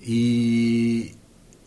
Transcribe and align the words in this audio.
E 0.00 1.14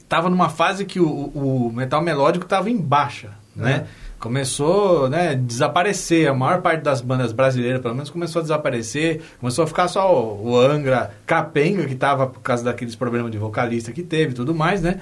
tava 0.08 0.29
numa 0.29 0.50
fase 0.50 0.85
que 0.85 1.00
o, 1.00 1.08
o 1.08 1.72
metal 1.73 2.02
melódico 2.02 2.45
tava 2.45 2.69
em 2.69 2.77
baixa, 2.77 3.31
né? 3.55 3.85
É. 3.85 4.09
Começou 4.20 5.09
né, 5.09 5.29
a 5.29 5.33
desaparecer, 5.33 6.28
a 6.28 6.34
maior 6.34 6.62
parte 6.62 6.81
das 6.81 7.00
bandas 7.00 7.31
brasileiras, 7.31 7.81
pelo 7.81 7.94
menos, 7.96 8.10
começou 8.10 8.42
a 8.42 8.44
desaparecer. 8.44 9.21
Começou 9.39 9.63
a 9.63 9.68
ficar 9.68 9.88
só 9.88 10.13
o, 10.13 10.50
o 10.50 10.60
Angra, 10.60 11.12
Capenga, 11.26 11.86
que 11.86 11.96
tava 11.96 12.28
por 12.28 12.42
causa 12.42 12.63
daqueles 12.65 12.96
problemas 12.96 13.31
de 13.31 13.38
vocalista 13.38 13.94
que 13.94 14.04
teve 14.04 14.32
e 14.32 14.36
tudo 14.36 14.54
mais, 14.54 14.82
né? 14.82 15.00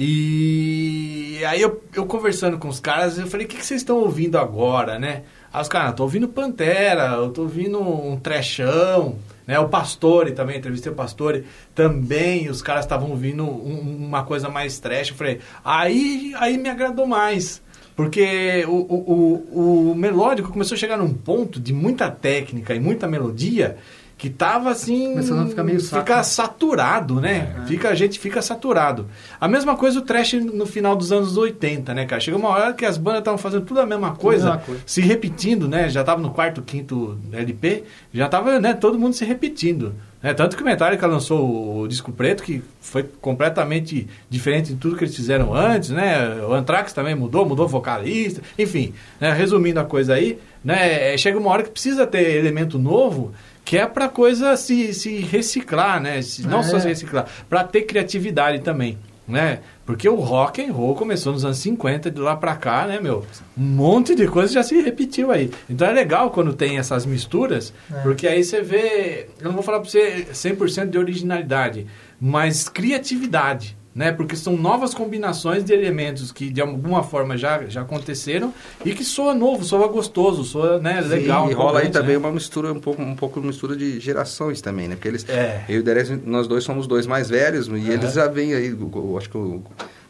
E 0.00 1.40
aí 1.44 1.60
eu, 1.60 1.82
eu 1.92 2.06
conversando 2.06 2.56
com 2.56 2.68
os 2.68 2.80
caras, 2.80 3.18
eu 3.18 3.26
falei, 3.26 3.44
o 3.44 3.48
que, 3.48 3.56
que 3.56 3.66
vocês 3.66 3.82
estão 3.82 3.98
ouvindo 3.98 4.38
agora, 4.38 4.98
né? 4.98 5.24
Aí 5.52 5.60
os 5.60 5.68
caras, 5.68 5.94
tô 5.94 6.04
ouvindo 6.04 6.28
Pantera, 6.28 7.16
eu 7.16 7.30
tô 7.30 7.42
ouvindo 7.42 7.80
um 7.82 8.16
trechão, 8.16 9.16
né? 9.48 9.58
O 9.58 9.68
Pastore 9.68 10.30
também, 10.32 10.58
entrevistei 10.58 10.92
o 10.92 10.94
Pastore, 10.94 11.44
também 11.74 12.48
os 12.48 12.62
caras 12.62 12.84
estavam 12.84 13.10
ouvindo 13.10 13.42
um- 13.44 13.96
uma 14.06 14.22
coisa 14.22 14.48
mais 14.48 14.78
trash. 14.78 15.08
Eu 15.08 15.16
falei, 15.16 15.40
aí, 15.64 16.32
aí 16.36 16.56
me 16.58 16.68
agradou 16.68 17.06
mais. 17.06 17.60
Porque 17.96 18.64
o, 18.68 18.70
o, 18.70 19.44
o, 19.50 19.90
o 19.90 19.94
melódico 19.96 20.52
começou 20.52 20.76
a 20.76 20.78
chegar 20.78 20.96
num 20.96 21.12
ponto 21.12 21.58
de 21.58 21.72
muita 21.72 22.08
técnica 22.08 22.72
e 22.72 22.78
muita 22.78 23.08
melodia 23.08 23.76
que 24.18 24.28
tava 24.28 24.70
assim. 24.70 25.10
Começando 25.12 25.46
a 25.46 25.48
ficar 25.48 25.62
meio 25.62 25.80
saco, 25.80 26.02
Fica 26.02 26.16
né? 26.16 26.22
saturado, 26.24 27.20
né? 27.20 27.54
Fica, 27.68 27.88
a 27.88 27.94
gente 27.94 28.18
fica 28.18 28.42
saturado. 28.42 29.06
A 29.40 29.46
mesma 29.46 29.76
coisa 29.76 30.00
o 30.00 30.02
trash 30.02 30.32
no 30.34 30.66
final 30.66 30.96
dos 30.96 31.12
anos 31.12 31.36
80, 31.36 31.94
né, 31.94 32.04
cara? 32.04 32.20
Chegou 32.20 32.40
uma 32.40 32.48
hora 32.48 32.72
que 32.72 32.84
as 32.84 32.98
bandas 32.98 33.20
estavam 33.20 33.38
fazendo 33.38 33.64
tudo 33.64 33.80
a 33.80 33.86
mesma 33.86 34.16
coisa, 34.16 34.46
mesma 34.50 34.62
coisa. 34.62 34.82
se 34.84 35.00
repetindo, 35.00 35.68
né? 35.68 35.88
Já 35.88 36.02
tava 36.02 36.20
no 36.20 36.30
quarto, 36.30 36.60
quinto 36.62 37.16
LP, 37.32 37.84
já 38.12 38.28
tava, 38.28 38.58
né, 38.58 38.74
todo 38.74 38.98
mundo 38.98 39.12
se 39.14 39.24
repetindo. 39.24 39.94
né? 40.20 40.34
Tanto 40.34 40.56
que 40.56 40.62
o 40.62 40.66
Metallica 40.66 41.06
lançou 41.06 41.82
o 41.82 41.86
disco 41.86 42.10
preto, 42.10 42.42
que 42.42 42.60
foi 42.80 43.04
completamente 43.20 44.08
diferente 44.28 44.72
de 44.72 44.78
tudo 44.80 44.96
que 44.96 45.04
eles 45.04 45.14
fizeram 45.14 45.54
antes, 45.54 45.90
né? 45.90 46.42
O 46.44 46.52
Anthrax 46.52 46.92
também 46.92 47.14
mudou, 47.14 47.46
mudou 47.46 47.66
o 47.66 47.68
vocalista, 47.68 48.42
enfim, 48.58 48.92
né? 49.20 49.32
resumindo 49.32 49.78
a 49.78 49.84
coisa 49.84 50.14
aí, 50.14 50.38
né? 50.64 51.14
é, 51.14 51.16
Chega 51.16 51.38
uma 51.38 51.50
hora 51.50 51.62
que 51.62 51.70
precisa 51.70 52.04
ter 52.04 52.36
elemento 52.36 52.78
novo 52.80 53.32
que 53.68 53.76
é 53.76 53.86
pra 53.86 54.08
coisa 54.08 54.56
se, 54.56 54.94
se 54.94 55.18
reciclar, 55.18 56.00
né? 56.00 56.22
Se- 56.22 56.46
não 56.46 56.60
É. 56.60 56.62
só 56.62 56.80
se 56.80 56.88
reciclar, 56.88 57.26
pra 57.50 57.62
ter 57.64 57.82
criatividade 57.82 58.60
também, 58.60 58.98
né? 59.26 59.58
Porque 59.84 60.08
o 60.08 60.14
rock 60.16 60.64
and 60.64 60.72
roll 60.72 60.94
começou 60.94 61.34
nos 61.34 61.44
anos 61.44 61.58
50, 61.58 62.10
de 62.10 62.18
lá 62.20 62.34
pra 62.34 62.56
cá, 62.56 62.86
né, 62.86 62.98
meu? 63.00 63.26
Um 63.56 63.62
monte 63.62 64.14
de 64.14 64.26
coisa 64.26 64.52
já 64.54 64.62
se 64.62 64.80
repetiu 64.80 65.30
aí. 65.30 65.50
Então 65.68 65.86
é 65.86 65.92
legal 65.92 66.30
quando 66.30 66.52
tem 66.54 66.78
essas 66.78 67.04
misturas, 67.04 67.72
É. 67.94 68.00
porque 68.00 68.26
aí 68.26 68.42
você 68.42 68.62
vê, 68.62 69.28
eu 69.38 69.44
não 69.46 69.52
vou 69.52 69.62
falar 69.62 69.80
pra 69.80 69.88
você 69.90 70.26
100% 70.32 70.90
de 70.90 70.98
originalidade, 70.98 71.86
mas 72.20 72.68
criatividade. 72.70 73.76
Né? 73.98 74.12
Porque 74.12 74.36
são 74.36 74.56
novas 74.56 74.94
combinações 74.94 75.64
de 75.64 75.72
elementos 75.72 76.30
que 76.30 76.50
de 76.50 76.60
alguma 76.60 77.02
forma 77.02 77.36
já, 77.36 77.64
já 77.66 77.80
aconteceram 77.80 78.54
e 78.84 78.94
que 78.94 79.02
soa 79.02 79.34
novo, 79.34 79.64
soa 79.64 79.88
gostoso, 79.88 80.44
soa 80.44 80.78
né, 80.78 81.00
legal. 81.00 81.50
e 81.50 81.52
rola 81.52 81.80
aí 81.80 81.90
também 81.90 82.12
né? 82.12 82.18
uma 82.18 82.30
mistura, 82.30 82.72
um 82.72 82.78
pouco, 82.78 83.02
um 83.02 83.16
pouco 83.16 83.40
mistura 83.40 83.74
de 83.74 83.98
gerações 83.98 84.60
também, 84.60 84.86
né? 84.86 84.94
Porque 84.94 85.08
eles, 85.08 85.28
É. 85.28 85.64
eu 85.68 85.74
e 85.74 85.78
o 85.80 85.82
Derez, 85.82 86.10
nós 86.24 86.46
dois 86.46 86.62
somos 86.62 86.86
dois 86.86 87.08
mais 87.08 87.28
velhos, 87.28 87.66
e 87.66 87.90
eles 87.90 88.12
já 88.12 88.28
vêm 88.28 88.54
aí, 88.54 88.72
acho 89.18 89.28
que 89.30 89.36
o, 89.36 89.64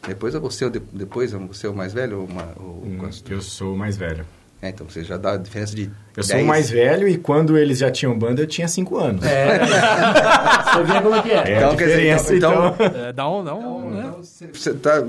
depois 0.07 0.35
é 0.35 0.39
você, 0.39 0.65
ou 0.65 0.69
de- 0.69 0.81
depois 0.93 1.33
é 1.33 1.37
você 1.39 1.67
o 1.67 1.73
mais 1.73 1.91
velho? 1.91 2.19
ou 2.19 2.25
uma- 2.27 2.53
o- 2.59 2.83
Hum, 2.85 3.09
Eu 3.27 3.41
sou 3.41 3.73
o 3.73 3.77
mais 3.77 3.97
velho. 3.97 4.23
É, 4.61 4.69
então 4.69 4.85
você 4.89 5.05
já 5.05 5.15
dá 5.15 5.33
a 5.33 5.37
diferença 5.37 5.73
de 5.73 5.89
Eu 6.17 6.21
sou 6.23 6.37
o 6.37 6.45
mais 6.45 6.69
velho 6.69 7.07
e 7.07 7.17
quando 7.17 7.57
eles 7.57 7.77
já 7.77 7.89
tinham 7.89 8.17
banda, 8.19 8.41
eu 8.41 8.47
tinha 8.47 8.67
5 8.67 8.97
anos. 8.97 9.23
É. 9.25 9.57
Você 10.69 10.83
vê 10.83 11.01
como 11.01 11.15
é 11.15 11.21
que 11.21 11.31
é. 11.31 11.35
É 11.53 11.57
Então, 11.57 11.71
a 11.71 11.75
quer 11.77 11.85
dizer, 11.85 11.95
diferença, 11.97 12.35
então- 12.35 12.75
então... 12.75 12.85
É, 13.07 13.13
dá 13.13 13.29
um, 13.29 13.43
dá 13.43 13.55
um, 13.55 13.89
né? 13.89 14.13
Você 14.21 14.73
tá 14.73 15.01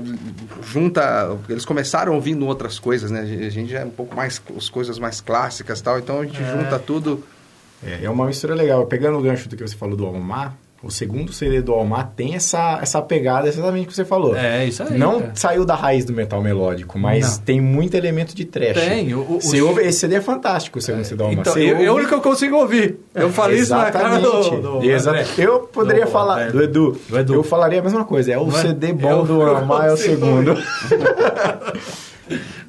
junta, 0.63 1.37
eles 1.49 1.65
começaram 1.65 2.13
ouvindo 2.15 2.47
outras 2.47 2.79
coisas, 2.79 3.11
né? 3.11 3.21
A 3.21 3.49
gente 3.49 3.69
já 3.71 3.79
é 3.79 3.85
um 3.85 3.89
pouco 3.89 4.15
mais 4.15 4.41
as 4.57 4.69
coisas 4.69 4.97
mais 4.97 5.19
clássicas 5.21 5.79
e 5.79 5.83
tal, 5.83 5.99
então 5.99 6.21
a 6.21 6.23
gente 6.23 6.37
junta 6.43 6.79
tudo. 6.79 7.23
É, 7.85 8.05
é 8.05 8.09
uma 8.09 8.25
mistura 8.25 8.55
legal. 8.55 8.85
Pegando 8.85 9.17
o 9.17 9.21
gancho 9.21 9.49
do 9.49 9.55
que 9.57 9.67
você 9.67 9.75
falou 9.75 9.95
do 9.97 10.05
Almar, 10.05 10.55
o 10.83 10.89
segundo 10.89 11.31
CD 11.31 11.61
do 11.61 11.73
Almar 11.73 12.11
tem 12.15 12.33
essa, 12.35 12.79
essa 12.81 13.01
pegada 13.01 13.47
exatamente 13.47 13.87
que 13.87 13.93
você 13.93 14.03
falou. 14.03 14.35
É, 14.35 14.65
isso 14.65 14.81
aí. 14.81 14.97
Não 14.97 15.19
cara. 15.21 15.31
saiu 15.35 15.63
da 15.65 15.75
raiz 15.75 16.05
do 16.05 16.11
metal 16.13 16.41
melódico, 16.41 16.97
mas 16.97 17.37
Não. 17.37 17.45
tem 17.45 17.61
muito 17.61 17.95
elemento 17.95 18.33
de 18.35 18.45
trash. 18.45 18.73
Tem, 18.73 19.13
o- 19.13 19.19
o- 19.19 19.41
Você 19.41 19.61
o- 19.61 19.67
ouve, 19.67 19.81
esse 19.83 19.99
CD 19.99 20.15
é 20.15 20.21
fantástico, 20.21 20.79
o 20.79 20.81
segundo 20.81 21.03
CD 21.03 21.17
do 21.17 21.23
Almar. 21.25 21.39
Então, 21.41 21.57
eu, 21.57 21.73
ouve- 21.73 21.85
é 21.85 21.91
o 21.91 21.95
único 21.95 22.09
que 22.09 22.15
eu 22.15 22.21
consigo 22.21 22.55
ouvir. 22.57 22.99
Eu 23.13 23.29
falei 23.29 23.59
isso 23.59 23.71
na 23.75 23.91
cara 23.91 24.17
do, 24.17 24.27
Exatamente. 24.39 24.61
do 24.61 24.83
Exa- 24.83 25.11
André. 25.11 25.25
Eu 25.37 25.59
poderia 25.59 26.05
Do 26.05 26.11
falar 26.11 26.51
do 26.51 26.61
Edu. 26.63 26.97
Do 27.07 27.19
Edu. 27.19 27.33
Eu 27.35 27.43
falaria 27.43 27.79
a 27.79 27.83
mesma 27.83 28.03
coisa. 28.03 28.31
É 28.33 28.37
o 28.39 28.47
Não 28.47 28.57
é? 28.57 28.61
CD 28.61 28.91
bom 28.93 29.09
Eu- 29.19 29.23
do 29.25 29.41
Almar 29.43 29.85
é 29.85 29.91
o 29.93 29.97
segundo. 29.97 30.55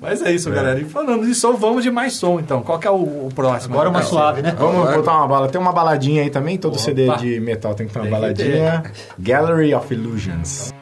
Mas 0.00 0.22
é 0.22 0.32
isso, 0.32 0.50
galera. 0.50 0.78
E 0.80 0.84
falando 0.84 1.24
de 1.26 1.34
som, 1.34 1.54
vamos 1.54 1.82
de 1.82 1.90
mais 1.90 2.14
som, 2.14 2.38
então. 2.40 2.62
Qual 2.62 2.78
que 2.78 2.86
é 2.86 2.90
o, 2.90 3.26
o 3.26 3.28
próximo? 3.34 3.74
Agora 3.74 3.90
uma 3.90 4.00
Então, 4.00 4.10
suave, 4.10 4.42
né? 4.42 4.54
Vamos 4.58 4.94
botar 4.94 5.16
uma 5.18 5.28
bala. 5.28 5.48
Tem 5.48 5.60
uma 5.60 5.72
baladinha 5.72 6.22
aí 6.22 6.30
também. 6.30 6.58
Todo 6.58 6.72
Opa. 6.74 6.82
CD 6.82 7.08
de 7.16 7.40
metal 7.40 7.74
tem 7.74 7.86
que 7.86 7.92
ter 7.92 7.98
uma 8.00 8.04
Tem 8.06 8.14
que 8.14 8.20
baladinha. 8.20 8.82
Gallery 9.18 9.74
of 9.74 9.92
Illusions. 9.92 10.72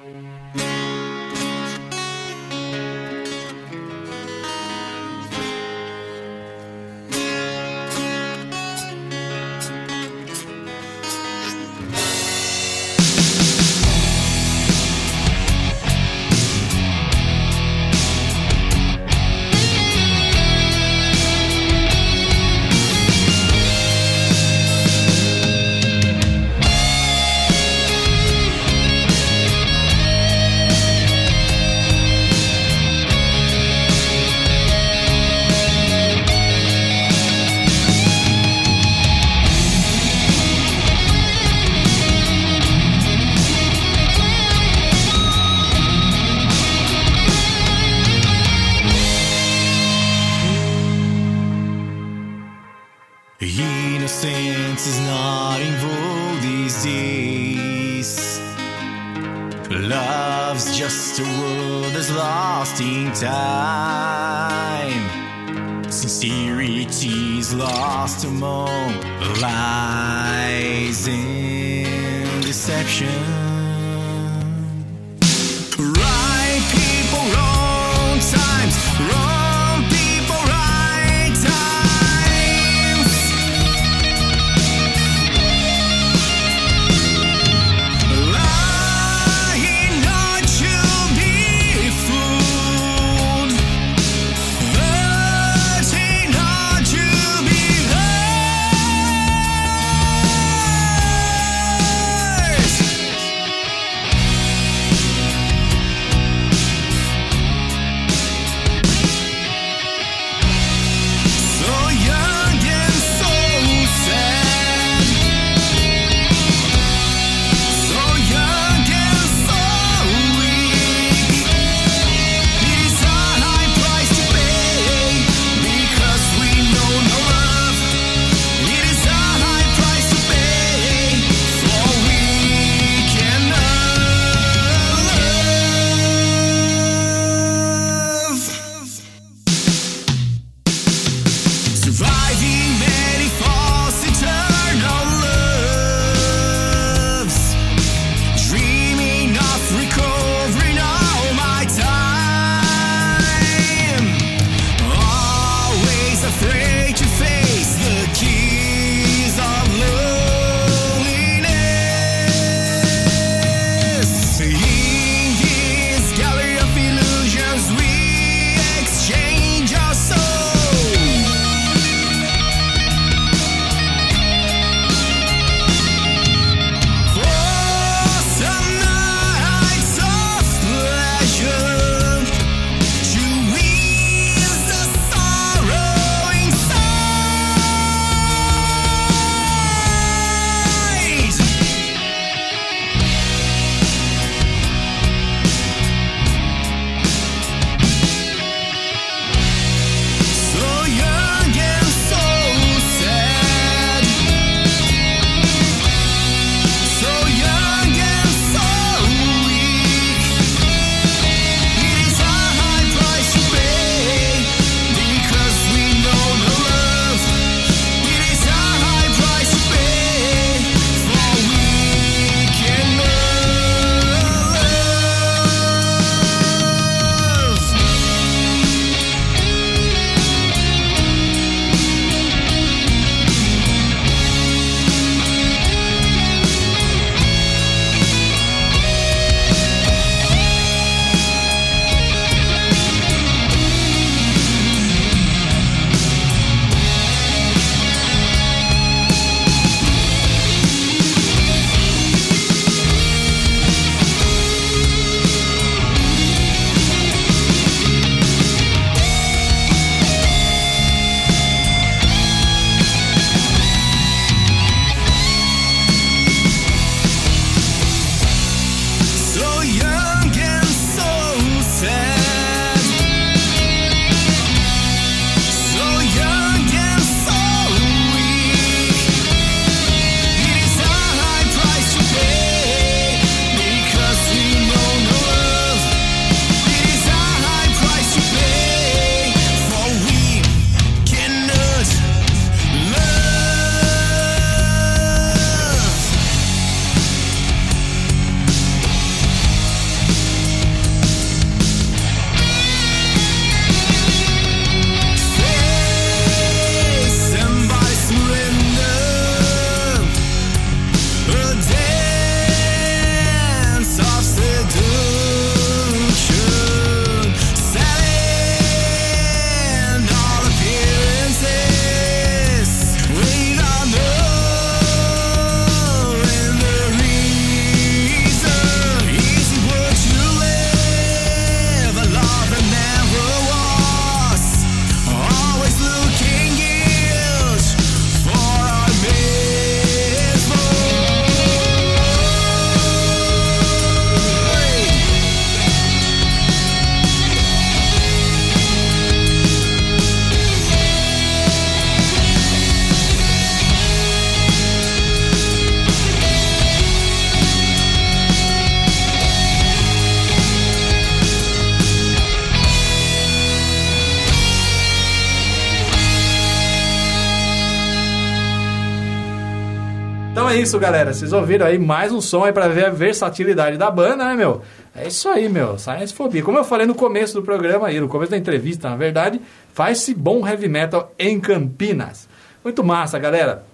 Isso, 370.70 370.78
galera. 370.78 371.12
Vocês 371.12 371.32
ouviram 371.32 371.66
aí 371.66 371.78
mais 371.78 372.12
um 372.12 372.20
som 372.20 372.44
aí 372.44 372.52
pra 372.52 372.68
ver 372.68 372.86
a 372.86 372.90
versatilidade 372.90 373.76
da 373.76 373.90
banda, 373.90 374.24
né, 374.24 374.34
meu? 374.34 374.62
É 374.94 375.08
isso 375.08 375.28
aí, 375.28 375.48
meu. 375.48 375.76
Science 375.78 376.14
Phobia. 376.14 376.42
Como 376.42 376.56
eu 376.58 376.64
falei 376.64 376.86
no 376.86 376.94
começo 376.94 377.34
do 377.34 377.42
programa 377.42 377.88
aí, 377.88 377.98
no 377.98 378.08
começo 378.08 378.30
da 378.30 378.36
entrevista, 378.36 378.88
na 378.88 378.96
verdade, 378.96 379.40
faz-se 379.72 380.14
bom 380.14 380.46
heavy 380.46 380.68
metal 380.68 381.12
em 381.18 381.40
Campinas. 381.40 382.28
Muito 382.62 382.84
massa, 382.84 383.18
galera. 383.18 383.64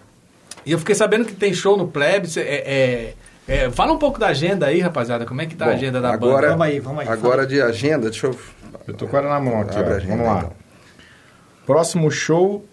E 0.64 0.72
eu 0.72 0.78
fiquei 0.78 0.94
sabendo 0.94 1.24
que 1.26 1.34
tem 1.34 1.52
show 1.52 1.76
no 1.76 1.86
Plebe. 1.86 2.28
cê- 2.28 2.40
É, 2.40 3.14
é- 3.46 3.64
é, 3.66 3.70
fala 3.70 3.92
um 3.92 3.98
pouco 3.98 4.18
da 4.18 4.28
agenda 4.28 4.66
aí, 4.66 4.80
rapaziada. 4.80 5.24
Como 5.26 5.40
é 5.42 5.46
que 5.46 5.54
tá 5.54 5.66
a 5.66 5.68
Bom, 5.68 5.74
agenda 5.74 6.00
da 6.00 6.12
agora, 6.12 6.34
banda? 6.34 6.48
Vamos 6.48 6.66
aí, 6.66 6.80
vamos 6.80 7.00
aí, 7.00 7.08
Agora 7.08 7.46
de 7.46 7.60
agenda, 7.60 8.08
deixa 8.10 8.26
eu... 8.26 8.36
Eu 8.88 8.94
tô 8.94 9.06
com 9.06 9.16
ela 9.16 9.28
na 9.28 9.38
mão 9.40 9.60
aqui, 9.60 9.76
Abre 9.78 9.90
a 9.90 9.94
ó. 9.94 9.96
agenda, 9.98 10.16
Vamos 10.16 10.26
lá. 10.26 10.38
então. 10.38 10.52
Próximo 11.66 12.10
show, 12.10 12.64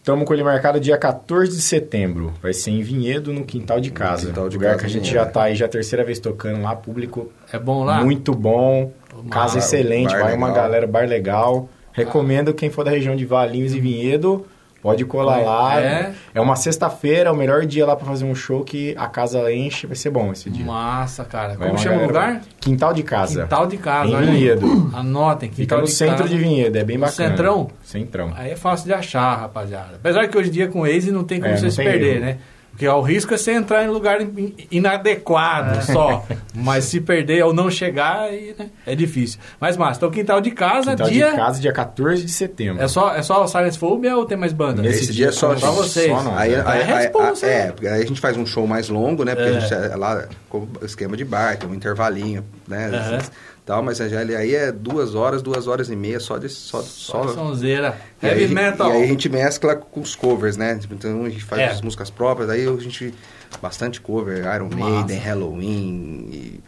estamos 0.00 0.24
com 0.26 0.34
ele 0.34 0.42
marcado 0.42 0.80
dia 0.80 0.98
14 0.98 1.56
de 1.56 1.62
setembro. 1.62 2.32
Vai 2.42 2.52
ser 2.52 2.70
em 2.72 2.82
Vinhedo, 2.82 3.32
no 3.32 3.44
Quintal 3.44 3.80
de 3.80 3.90
Casa. 3.90 4.26
Quintal 4.26 4.48
de 4.48 4.56
lugar 4.56 4.70
Casa, 4.72 4.80
que 4.80 4.86
a 4.86 4.88
gente 4.88 5.12
já 5.12 5.22
é. 5.22 5.24
tá 5.26 5.42
aí, 5.44 5.54
já 5.54 5.66
a 5.66 5.68
terceira 5.68 6.04
vez 6.04 6.18
tocando 6.18 6.62
lá, 6.62 6.74
público 6.74 7.30
É 7.52 7.58
bom 7.58 7.84
lá? 7.84 8.02
muito 8.02 8.34
bom, 8.34 8.92
casa 9.30 9.54
bar- 9.54 9.58
excelente, 9.58 10.10
vai 10.16 10.34
uma 10.34 10.48
legal. 10.48 10.62
galera, 10.64 10.86
bar 10.86 11.06
legal. 11.08 11.68
Recomendo 11.92 12.54
quem 12.54 12.70
for 12.70 12.84
da 12.84 12.90
região 12.90 13.14
de 13.16 13.24
Valinhos 13.26 13.74
e 13.74 13.80
Vinhedo, 13.80 14.46
pode 14.82 15.04
colar 15.04 15.36
Vai, 15.36 15.44
lá. 15.44 15.80
é? 15.80 16.12
É 16.34 16.40
uma 16.40 16.56
sexta-feira, 16.56 17.28
é 17.30 17.32
o 17.32 17.36
melhor 17.36 17.64
dia 17.66 17.84
lá 17.86 17.94
pra 17.96 18.06
fazer 18.06 18.24
um 18.24 18.34
show 18.34 18.64
que 18.64 18.94
a 18.98 19.06
casa 19.06 19.52
enche, 19.52 19.86
vai 19.86 19.96
ser 19.96 20.10
bom 20.10 20.32
esse 20.32 20.48
dia. 20.50 20.64
Massa, 20.64 21.24
cara. 21.24 21.54
Vai 21.54 21.68
Como 21.68 21.78
chama 21.78 22.02
o 22.02 22.06
lugar? 22.06 22.40
Quintal 22.60 22.92
de 22.92 23.02
Casa. 23.02 23.42
Quintal 23.42 23.66
de 23.66 23.76
casa. 23.76 24.22
Em. 24.22 24.26
Vinhedo. 24.32 24.90
Anotem, 24.94 25.48
Fica 25.50 25.62
Quintal 25.62 25.78
no 25.80 25.84
de 25.86 25.90
centro 25.92 26.16
casa. 26.18 26.28
de 26.30 26.36
Vinhedo, 26.38 26.76
é 26.78 26.84
bem 26.84 26.96
No 26.96 27.06
bacana. 27.06 27.28
centrão? 27.30 27.68
Centrão. 27.82 28.32
Aí 28.36 28.50
é 28.52 28.56
fácil 28.56 28.86
de 28.86 28.92
achar, 28.94 29.36
rapaziada. 29.40 29.96
Apesar 29.96 30.26
que 30.28 30.36
hoje 30.38 30.48
em 30.48 30.52
dia 30.52 30.68
com 30.68 30.80
o 30.80 30.82
Waze 30.82 31.10
não 31.10 31.24
tem 31.24 31.40
como 31.40 31.52
É, 31.52 31.56
você 31.56 31.70
se 31.70 31.82
perder, 31.82 32.16
erro. 32.16 32.24
né? 32.24 32.38
Porque 32.80 32.88
ó, 32.88 32.98
o 32.98 33.02
risco 33.02 33.34
é 33.34 33.36
você 33.36 33.52
entrar 33.52 33.84
em 33.84 33.88
lugar 33.88 34.22
in- 34.22 34.54
inadequado 34.70 35.80
É. 35.80 35.82
só. 35.82 36.24
Mas 36.54 36.84
se 36.84 36.98
perder 36.98 37.44
ou 37.44 37.52
não 37.52 37.70
chegar, 37.70 38.20
aí, 38.22 38.54
né, 38.58 38.70
é 38.86 38.94
difícil. 38.94 39.38
Mas, 39.60 39.76
massa, 39.76 39.98
então 39.98 40.10
quintal 40.10 40.40
de 40.40 40.50
casa, 40.50 40.92
Quintal 40.92 41.10
dia... 41.10 41.30
de 41.30 41.36
Casa, 41.36 41.60
dia 41.60 41.72
14 41.74 42.24
de 42.24 42.32
setembro. 42.32 42.82
É 42.82 42.88
só, 42.88 43.14
é 43.14 43.20
só 43.20 43.44
o 43.44 43.46
Silence 43.46 43.78
Phobia 43.78 44.16
ou 44.16 44.24
tem 44.24 44.38
mais 44.38 44.54
banda? 44.54 44.80
Nesse 44.80 45.04
Esse 45.04 45.12
dia 45.12 45.28
é 45.28 45.30
só, 45.32 45.54
só 45.58 45.72
vocês. 45.72 46.08
Só 46.10 46.22
nós, 46.22 46.38
Aí, 46.38 46.52
né? 46.56 46.62
aí, 46.66 46.80
É 46.80 46.82
aí- 46.84 47.02
responsa, 47.04 47.46
aí- 47.46 47.52
né? 47.52 47.66
é, 47.66 47.72
porque 47.72 47.86
aí 47.86 48.02
a 48.02 48.06
gente 48.06 48.18
faz 48.20 48.36
um 48.38 48.46
show 48.46 48.66
mais 48.66 48.88
longo, 48.88 49.24
né? 49.26 49.34
Porque 49.34 49.50
É. 49.50 49.56
a 49.56 49.60
gente 49.60 49.74
é 49.74 49.96
lá 49.96 50.24
com 50.48 50.66
o 50.80 50.84
esquema 50.86 51.18
de 51.18 51.24
bar, 51.26 51.58
tem 51.58 51.68
um 51.68 51.74
intervalinho, 51.74 52.42
né? 52.66 52.86
Aham. 52.94 53.18
Tal, 53.66 53.82
mas 53.82 54.00
aí 54.00 54.54
é 54.54 54.72
duas 54.72 55.14
horas, 55.14 55.42
duas 55.42 55.66
horas 55.68 55.90
e 55.90 55.94
meia 55.96 56.18
só 56.18 56.38
de 56.38 56.48
só, 56.48 56.80
Só 56.82 57.22
só, 57.24 57.34
sonzeira. 57.34 57.96
aí, 58.20 58.28
Heavy 58.30 58.44
a 58.44 58.46
gente- 58.48 58.54
metal. 58.54 58.90
E 58.90 58.92
aí 58.96 59.02
a 59.04 59.06
gente 59.06 59.28
mescla 59.28 59.76
com 59.76 60.00
os 60.00 60.16
covers, 60.16 60.56
né? 60.56 60.76
Tipo, 60.76 60.94
Então 60.94 61.24
a 61.24 61.28
gente 61.30 61.44
faz 61.44 61.60
É. 61.62 61.66
as 61.66 61.80
músicas 61.80 62.10
próprias, 62.10 62.50
aí 62.50 62.66
a 62.66 62.76
gente 62.78 63.14
bastante 63.62 64.00
cover, 64.00 64.38
Iron. 64.54 64.68
Maiden, 64.74 65.18
Halloween, 65.18 66.28
e, 66.32 66.60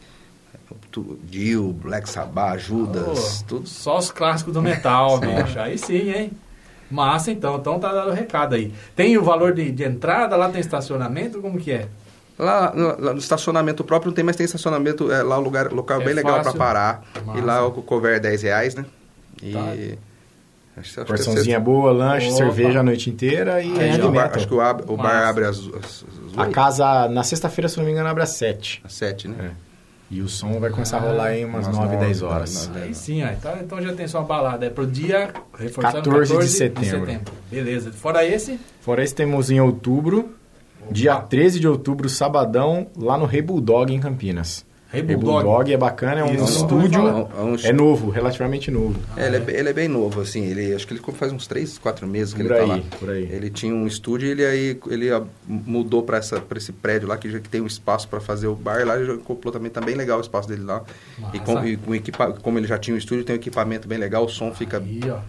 Dio, 1.25 1.73
Black 1.73 2.09
Sabbath, 2.09 2.61
Judas, 2.61 3.41
Ô, 3.43 3.45
tudo. 3.47 3.69
Só 3.69 3.99
os 3.99 4.11
clássicos 4.11 4.53
do 4.55 4.63
metal, 4.63 5.19
bicho. 5.21 5.59
Aí 5.59 5.79
sim, 5.79 6.11
hein? 6.13 6.33
Massa, 6.91 7.31
então. 7.33 7.57
Então 7.57 7.81
tá 7.81 7.93
dado 7.93 8.11
o 8.11 8.15
recado 8.15 8.55
aí. 8.55 8.73
Tem 8.95 9.17
o 9.17 9.23
valor 9.23 9.55
de, 9.55 9.73
de 9.73 9.83
entrada, 9.85 10.37
lá 10.37 10.49
tem 10.51 10.61
estacionamento, 10.61 11.41
como 11.41 11.59
que 11.59 11.73
é? 11.73 11.89
Lá 12.43 12.73
no, 12.75 12.87
lá 13.05 13.13
no 13.13 13.19
estacionamento 13.19 13.85
próprio 13.85 14.11
não 14.11 14.15
tem, 14.15 14.25
mas 14.25 14.35
tem 14.37 14.45
estacionamento, 14.45 15.11
é, 15.13 15.23
lá 15.23 15.39
o 15.39 15.41
lugar, 15.41 15.71
local 15.73 16.01
É 16.01 16.05
bem 16.05 16.15
legal 16.15 16.37
fácil. 16.39 16.53
pra 16.53 16.59
parar. 16.67 17.05
Massa. 17.25 17.39
E 17.39 17.43
lá 17.43 17.67
o 17.67 17.71
cover 17.83 18.17
é 18.17 18.21
10 18.21 18.43
reais, 18.43 18.75
né? 18.75 18.85
E. 19.43 19.53
Tá. 19.53 19.61
Acho, 19.61 20.95
que- 20.95 21.01
acho 21.01 21.05
Porçãozinha 21.07 21.61
boa, 21.61 21.93
lanche, 21.93 22.29
Opa. 22.29 22.37
cerveja 22.39 22.81
a 22.81 22.83
noite 22.83 23.11
inteira 23.11 23.63
e 23.63 23.71
Aí, 23.79 23.91
heavy 23.91 24.03
o 24.07 24.11
bar- 24.11 24.33
acho 24.35 24.49
que 24.49 24.55
o, 24.55 24.61
ab- 24.61 24.85
o 24.91 24.97
bar 24.97 25.29
abre 25.29 25.45
às, 25.45 25.61
A 26.37 26.47
casa, 26.47 27.09
na 27.09 27.23
sexta-feira, 27.23 27.69
se 27.69 27.77
não 27.77 27.85
me 27.85 27.93
engano, 27.93 28.09
abre 28.09 28.23
às 28.23 28.31
7. 28.31 28.81
às 28.83 28.95
7, 28.95 29.29
né? 29.29 29.51
É. 29.51 29.73
E 30.11 30.21
o 30.23 30.29
som 30.29 30.59
vai 30.61 30.71
começar 30.71 30.97
a 30.97 31.01
rolar 31.01 31.35
em 31.37 31.45
umas 31.45 31.67
Umas 31.67 31.77
9, 31.79 31.93
nove, 31.95 32.07
10 32.07 32.23
horas. 32.23 32.71
Aí 32.75 32.95
sim, 32.95 33.23
ó. 33.23 33.29
Então, 33.29 33.57
então 33.63 33.83
já 33.83 33.93
tem 33.95 34.07
sua 34.09 34.23
balada. 34.23 34.65
É 34.67 34.71
pro 34.71 34.87
dia 34.87 35.31
reforçando, 35.59 36.03
14 36.11 36.39
de 36.39 36.49
setembro. 36.49 37.21
Beleza. 37.51 37.93
Fora 37.93 38.25
esse, 38.25 38.59
Fora 38.81 39.03
isso, 39.05 39.15
temos 39.15 39.51
em 39.51 39.61
outubro, 39.61 40.35
dia 40.91 41.17
13 41.17 41.61
de 41.61 41.69
outubro, 41.69 42.09
sabadão, 42.09 42.87
lá 42.97 43.17
no 43.17 43.25
Rei 43.27 43.43
Bulldog, 43.43 43.93
em 43.93 44.01
Campinas. 44.01 44.65
Rei 44.91 45.03
Bulldog. 45.03 45.43
Bulldog 45.45 45.73
é 45.73 45.77
bacana, 45.79 46.21
é 46.21 46.25
um 46.25 46.35
Isso, 46.35 46.45
estúdio, 46.65 47.01
é 47.01 47.43
um- 47.43 47.55
é 47.57 47.69
é 47.69 47.73
novo, 47.73 48.11
relativamente 48.11 48.71
novo. 48.71 49.01
É, 49.17 49.27
ele, 49.27 49.37
é, 49.37 49.41
bem- 49.41 49.57
ele 49.57 49.69
é 49.71 49.73
bem 49.73 49.89
novo, 49.89 50.21
assim. 50.21 50.45
Ele, 50.45 50.75
acho 50.75 50.87
que 50.87 50.93
ele 50.93 51.01
faz 51.15 51.33
uns 51.33 51.47
3, 51.47 51.79
4 51.79 52.07
meses 52.07 52.35
que 52.35 52.43
Por 52.45 52.53
ele 52.53 52.67
tá 52.67 52.75
aí, 52.75 52.81
lá. 52.81 52.87
por 53.01 53.09
aí. 53.09 53.23
Ele 53.33 53.49
tinha 53.49 53.75
um 53.75 53.87
estúdio 53.87 54.29
e 54.29 54.33
ele 54.33 54.45
aí 54.45 54.79
ele 54.91 55.09
mudou 55.49 56.03
para 56.03 56.19
esse 56.19 56.73
prédio 56.73 57.09
lá 57.09 57.17
que 57.17 57.31
já 57.31 57.41
que 57.41 57.49
tem 57.49 57.63
um 57.63 57.67
espaço 57.67 58.07
pra 58.07 58.21
fazer 58.21 58.49
o 58.49 58.55
bar 58.55 58.87
lá, 58.87 58.97
ele 58.97 59.07
já 59.07 59.15
acoplou 59.15 59.51
também 59.51 59.71
tá 59.71 59.81
bem 59.81 59.95
legal 59.95 60.19
o 60.19 60.21
espaço 60.21 60.47
dele 60.47 60.63
lá. 60.65 60.83
E, 61.33 61.39
com, 61.39 61.65
e 61.65 61.79
com 61.79 61.95
equipa, 61.95 62.31
como 62.43 62.59
ele 62.59 62.67
já 62.67 62.77
tinha 62.77 62.95
um 62.95 62.99
estúdio, 62.99 63.25
tem 63.25 63.35
um 63.35 63.39
equipamento 63.39 63.89
bem 63.89 63.97
legal, 63.97 64.27
o 64.27 64.29
som 64.29 64.53
fica 64.53 64.77
aí, 64.77 65.01
ó. 65.11 65.21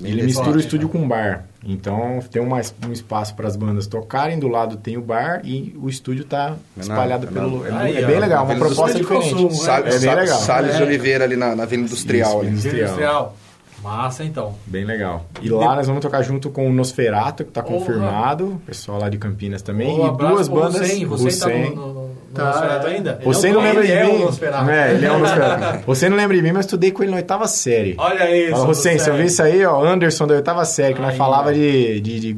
Ele 0.00 0.22
decente. 0.22 0.26
mistura 0.26 0.56
o 0.56 0.60
estúdio 0.60 0.88
com 0.88 1.06
bar. 1.06 1.44
Então 1.64 2.20
tem 2.30 2.40
uma, 2.40 2.60
um 2.86 2.92
espaço 2.92 3.34
para 3.34 3.46
as 3.46 3.54
bandas 3.56 3.86
tocarem, 3.86 4.38
do 4.38 4.48
lado 4.48 4.76
tem 4.76 4.96
o 4.96 5.02
bar 5.02 5.42
e 5.44 5.76
o 5.80 5.88
estúdio 5.88 6.24
tá 6.24 6.54
É 6.76 6.78
na- 6.78 6.82
espalhado 6.82 7.26
é 7.26 7.30
pelo. 7.30 7.60
na- 7.62 7.68
É, 7.68 7.82
Aí, 7.84 7.96
é 7.98 8.06
bem 8.06 8.18
legal, 8.18 8.44
uma 8.46 8.54
proposta 8.56 8.98
diferente. 8.98 9.30
consumo, 9.30 9.48
né? 9.50 9.54
Sal- 9.56 9.86
É 9.86 9.98
bem 9.98 10.14
legal. 10.14 10.38
Salles 10.38 10.76
de 10.76 10.82
É. 10.82 10.86
Oliveira 10.86 11.24
ali 11.24 11.36
na, 11.36 11.54
na 11.54 11.64
Vila 11.66 11.82
Industrial. 11.82 12.30
Isso, 12.30 12.38
ali. 12.40 12.48
Industrial. 12.50 12.82
Industrial. 12.86 13.36
Massa, 13.82 14.24
então. 14.24 14.54
Bem 14.66 14.84
legal. 14.84 15.24
E 15.40 15.48
lá 15.48 15.74
nós 15.74 15.86
vamos 15.86 16.02
tocar 16.02 16.20
junto 16.22 16.50
com 16.50 16.68
o 16.68 16.72
Nosferato, 16.72 17.44
que 17.44 17.50
tá 17.50 17.62
Porra. 17.62 17.78
confirmado, 17.78 18.46
o 18.48 18.58
pessoal 18.60 18.98
lá 19.00 19.08
de 19.08 19.16
Campinas 19.16 19.62
também. 19.62 19.98
Ô, 19.98 20.06
e 20.08 20.16
duas 20.18 20.48
bandas. 20.48 20.82
Hussein. 20.82 21.06
Hussein 21.06 21.38
tá 21.38 21.46
Hussein. 21.46 21.74
no, 21.74 21.86
no, 21.94 22.08
no 22.08 22.09
Tá. 22.34 22.44
Nosferatu 22.44 22.86
ainda? 22.86 23.20
Você 23.24 23.48
é 23.48 23.52
não 23.52 23.60
o- 23.60 23.62
lembra 23.62 23.82
de 23.84 23.90
ele 23.92 24.04
mim? 24.12 24.28
É. 24.68 24.72
É, 24.88 24.94
ele 24.94 25.06
é 25.06 25.10
o 25.12 25.18
Nosferatu. 25.18 25.82
Você 25.86 26.08
não 26.08 26.16
lembra 26.16 26.36
de 26.36 26.42
mim, 26.42 26.52
mas 26.52 26.64
estudei 26.64 26.90
com 26.92 27.02
ele 27.02 27.10
na 27.10 27.16
oitava 27.16 27.48
série. 27.48 27.94
Olha 27.98 28.30
isso. 28.36 28.52
Fala, 28.52 28.68
Hussein, 28.70 28.98
você 28.98 29.10
ouviu 29.10 29.26
isso 29.26 29.42
aí, 29.42 29.64
ó? 29.66 29.84
Anderson 29.84 30.26
da 30.28 30.34
oitava 30.34 30.64
série, 30.64 30.94
que 30.94 31.00
nós 31.00 31.10
Aí, 31.10 31.16
falava 31.16 31.52
de, 31.52 32.00
de, 32.00 32.20
de 32.20 32.36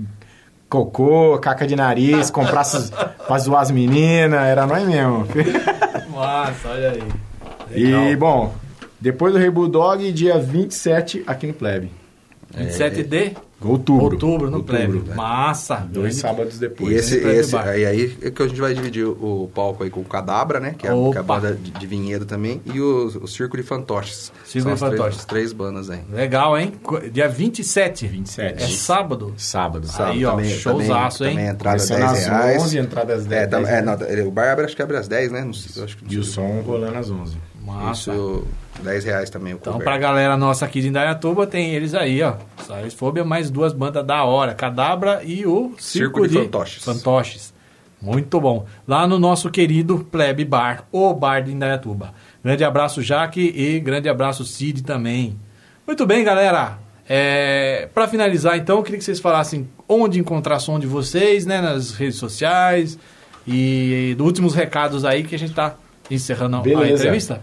cocô, 0.68 1.38
caca 1.38 1.66
de 1.66 1.76
nariz, 1.76 2.30
comprar 2.30 2.64
pra 3.26 3.38
zoar 3.38 3.60
as 3.62 3.70
meninas, 3.70 4.40
era 4.40 4.66
nós 4.66 4.86
mesmo. 4.86 5.26
Massa, 6.14 6.68
olha 6.70 6.90
aí. 6.92 7.02
E, 7.74 7.84
Legal. 7.84 8.16
bom, 8.16 8.54
depois 9.00 9.32
do 9.32 9.38
Rei 9.38 9.50
Bulldog, 9.50 10.10
dia 10.12 10.38
27 10.38 11.22
aqui 11.26 11.46
no 11.46 11.54
Plebe. 11.54 11.90
27 12.54 13.02
de 13.02 13.32
Outubro. 13.70 14.04
outubro 14.04 14.50
no 14.50 14.58
Outubro, 14.58 15.04
né? 15.06 15.14
Massa. 15.14 15.76
Dois 15.90 16.16
sábados 16.16 16.56
E 16.56 16.60
depois. 16.60 16.96
esse, 16.96 17.18
Plebe 17.20 17.38
esse 17.38 17.52
Bar. 17.52 17.68
aí, 17.68 17.84
aí 17.86 18.16
é 18.22 18.30
que 18.30 18.42
a 18.42 18.48
gente 18.48 18.60
vai 18.60 18.74
dividir 18.74 19.04
o 19.06 19.50
palco 19.54 19.82
aí 19.84 19.90
com 19.90 20.00
o 20.00 20.04
Cadabra, 20.04 20.58
né? 20.60 20.74
Que 20.76 20.86
é, 20.86 20.90
a- 20.90 21.10
que 21.10 21.16
é 21.16 21.20
a 21.20 21.22
banda 21.22 21.54
de, 21.54 21.70
de 21.70 21.86
vinhedo 21.86 22.24
também. 22.24 22.60
E 22.66 22.80
o, 22.80 23.06
o 23.22 23.26
Circo 23.28 23.56
de 23.56 23.62
Fantoches. 23.62 24.32
Circo 24.44 24.68
São 24.68 24.74
de 24.74 24.80
três- 24.80 24.92
Fantoches. 24.96 25.18
as 25.20 25.24
três 25.24 25.52
bandas 25.52 25.90
aí. 25.90 26.00
Legal, 26.12 26.58
hein? 26.58 26.72
Dia 27.12 27.28
27. 27.28 28.06
27. 28.06 28.62
É 28.62 28.66
sábado. 28.68 29.34
Sábado. 29.36 29.88
Aí, 29.98 30.24
ó, 30.24 30.42
showzaço, 30.42 31.24
hein? 31.24 31.30
Também 31.36 31.46
entrada 31.48 31.76
Começando 31.78 31.98
10 31.98 32.10
às 32.12 32.26
reais. 32.26 32.62
11, 32.62 32.78
entrada 32.78 33.14
às 33.14 33.26
10. 33.26 33.42
É, 33.42 33.46
tam- 33.46 33.62
10, 33.62 33.68
é, 33.74 33.82
né? 33.82 33.96
não, 34.16 34.28
o 34.28 34.30
bar 34.30 34.50
abre, 34.52 34.64
acho 34.64 34.76
que 34.76 34.82
abre 34.82 34.96
às 34.96 35.08
10, 35.08 35.32
né? 35.32 35.44
Não 35.44 35.52
sei, 35.52 35.82
acho 35.82 35.96
que 35.96 36.14
E 36.14 36.18
o 36.18 36.24
som 36.24 36.60
rolando 36.66 36.98
às 36.98 37.10
11. 37.10 37.36
Massa. 37.64 38.12
Isso, 38.12 38.44
10 38.82 39.04
reais 39.04 39.30
também 39.30 39.54
o 39.54 39.56
Então, 39.56 39.74
cover. 39.74 39.84
pra 39.86 39.96
galera 39.98 40.36
nossa 40.36 40.64
aqui 40.64 40.80
de 40.80 40.88
Indaiatuba, 40.88 41.46
tem 41.46 41.74
eles 41.74 41.94
aí, 41.94 42.22
ó. 42.22 42.34
Phobia, 42.96 43.24
mais 43.24 43.50
duas 43.50 43.72
bandas 43.72 44.04
da 44.04 44.24
hora. 44.24 44.54
Cadabra 44.54 45.22
e 45.24 45.46
o 45.46 45.74
Circo, 45.78 46.20
Circo 46.20 46.28
de 46.28 46.38
Fantoches. 46.38 46.84
Fantoches. 46.84 47.54
Muito 48.00 48.40
bom. 48.40 48.66
Lá 48.86 49.06
no 49.06 49.16
nosso 49.18 49.48
querido 49.48 50.00
Plebe 50.10 50.44
Bar, 50.44 50.84
o 50.90 51.14
bar 51.14 51.40
de 51.40 51.52
Indaiatuba. 51.52 52.12
Grande 52.44 52.64
abraço, 52.64 53.00
Jaque, 53.00 53.40
e 53.40 53.78
grande 53.78 54.08
abraço, 54.08 54.44
Cid 54.44 54.82
também. 54.82 55.38
Muito 55.86 56.04
bem, 56.04 56.24
galera. 56.24 56.78
É, 57.08 57.88
para 57.94 58.08
finalizar, 58.08 58.56
então, 58.56 58.78
eu 58.78 58.82
queria 58.82 58.98
que 58.98 59.04
vocês 59.04 59.20
falassem 59.20 59.68
onde 59.88 60.18
encontrar 60.18 60.58
som 60.58 60.80
de 60.80 60.86
vocês, 60.86 61.46
né? 61.46 61.60
Nas 61.60 61.92
redes 61.92 62.16
sociais. 62.16 62.98
E 63.46 64.14
dos 64.18 64.26
últimos 64.26 64.54
recados 64.54 65.04
aí 65.04 65.22
que 65.22 65.34
a 65.34 65.38
gente 65.38 65.52
tá 65.52 65.74
encerrando 66.10 66.56
a 66.56 66.60
Beleza. 66.60 66.94
entrevista. 66.94 67.40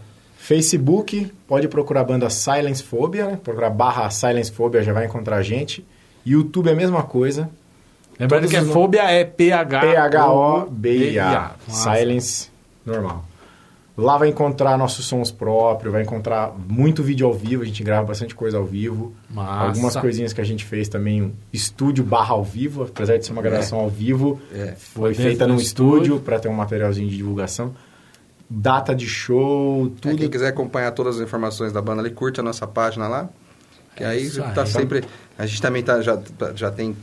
Facebook, 0.53 1.31
pode 1.47 1.67
procurar 1.67 2.01
a 2.01 2.03
banda 2.03 2.27
Silence 2.27 2.81
Phobia, 2.81 3.27
né? 3.27 3.39
Procurar 3.43 3.69
barra 3.69 4.09
Silence 4.09 4.51
Phobia, 4.51 4.81
já 4.81 4.91
vai 4.91 5.05
encontrar 5.05 5.35
a 5.35 5.43
gente. 5.43 5.85
YouTube 6.25 6.69
é 6.69 6.71
a 6.71 6.75
mesma 6.75 7.03
coisa. 7.03 7.47
Lembrando 8.19 8.41
Todos 8.49 8.57
que 8.57 8.65
os- 8.65 8.73
fobia 8.73 9.03
é 9.11 9.23
P-H-O-B-I-A. 10.23 11.51
Silence, 11.67 12.49
normal. 12.83 13.23
Lá 13.95 14.17
vai 14.17 14.29
encontrar 14.29 14.75
nossos 14.75 15.05
sons 15.05 15.29
próprios, 15.29 15.91
vai 15.93 16.01
encontrar 16.01 16.51
muito 16.67 17.03
vídeo 17.03 17.27
ao 17.27 17.33
vivo, 17.33 17.61
a 17.61 17.65
gente 17.65 17.83
grava 17.83 18.07
bastante 18.07 18.33
coisa 18.33 18.57
ao 18.57 18.65
vivo. 18.65 19.13
Massa. 19.29 19.65
Algumas 19.67 19.95
coisinhas 19.97 20.33
que 20.33 20.41
a 20.41 20.43
gente 20.43 20.65
fez 20.65 20.87
também, 20.89 21.21
um 21.21 21.31
estúdio 21.53 22.03
barra 22.03 22.33
ao 22.33 22.43
vivo, 22.43 22.83
apesar 22.83 23.17
de 23.17 23.25
ser 23.25 23.33
uma 23.33 23.41
gravação 23.43 23.77
ao 23.79 23.89
vivo, 23.89 24.39
É. 24.51 24.73
foi 24.77 25.09
Dentro 25.11 25.23
feita 25.25 25.45
num 25.45 25.57
estúdio. 25.57 26.01
estúdio 26.01 26.19
para 26.21 26.39
ter 26.39 26.47
um 26.49 26.53
materialzinho 26.55 27.07
de 27.07 27.17
divulgação. 27.17 27.71
Data 28.49 28.95
de 28.95 29.05
show, 29.07 29.85
É, 29.97 30.01
tudo. 30.01 30.17
quem 30.17 30.29
quiser 30.29 30.47
acompanhar 30.47 30.91
todas 30.91 31.17
as 31.17 31.21
informações 31.21 31.71
da 31.71 31.81
banda 31.81 32.01
ali, 32.01 32.09
curte 32.09 32.39
a 32.39 32.43
nossa 32.43 32.65
página 32.65 33.07
lá. 33.07 33.29
Que 33.95 34.03
É 34.03 34.07
aí 34.07 34.23
isso 34.23 34.41
tá 34.55 34.61
aí. 34.63 34.67
sempre. 34.67 35.03
A 35.37 35.45
gente 35.45 35.61
também 35.61 35.83
tá, 35.83 36.01
já, 36.01 36.17
já 36.55 36.71
tem 36.71 36.95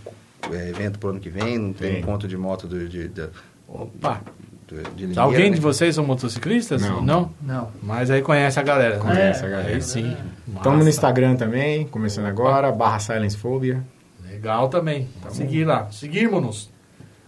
é, 0.51 0.69
evento 0.71 0.99
pro 0.99 1.11
ano 1.11 1.21
que 1.21 1.31
vem, 1.31 1.57
não 1.59 1.73
tem 1.73 1.95
Tem. 1.95 2.03
ponto 2.03 2.27
de 2.27 2.37
moto 2.37 2.67
do, 2.67 2.89
de, 2.89 3.09
de- 3.09 3.29
Opa! 3.69 4.23
de, 4.67 4.83
de 4.83 5.01
Limeira, 5.03 5.23
Alguém 5.23 5.51
né? 5.51 5.55
de 5.57 5.61
vocês 5.61 5.95
são 5.95 6.05
motociclistas? 6.05 6.83
Não. 6.83 7.31
Não. 7.41 7.71
Mas 7.83 8.11
aí 8.11 8.23
conhece 8.23 8.59
a 8.59 8.63
galera. 8.63 8.97
né? 8.97 9.01
Conhece 9.03 9.43
a 9.43 9.47
Aí 9.47 9.51
galera. 9.53 9.81
sim. 9.81 10.17
Estamos 10.57 10.83
no. 10.85 10.89
Instagram 10.91 11.37
também, 11.37 11.87
começando 11.87 12.27
agora, 12.27 12.73
barra 12.73 12.99
Silence 12.99 13.37
Phobia. 13.37 13.85
Legal 14.29 14.69
também. 14.69 15.09
Seguir 15.31 15.65
lá. 15.65 15.89
Seguirmos-nos. 15.93 16.71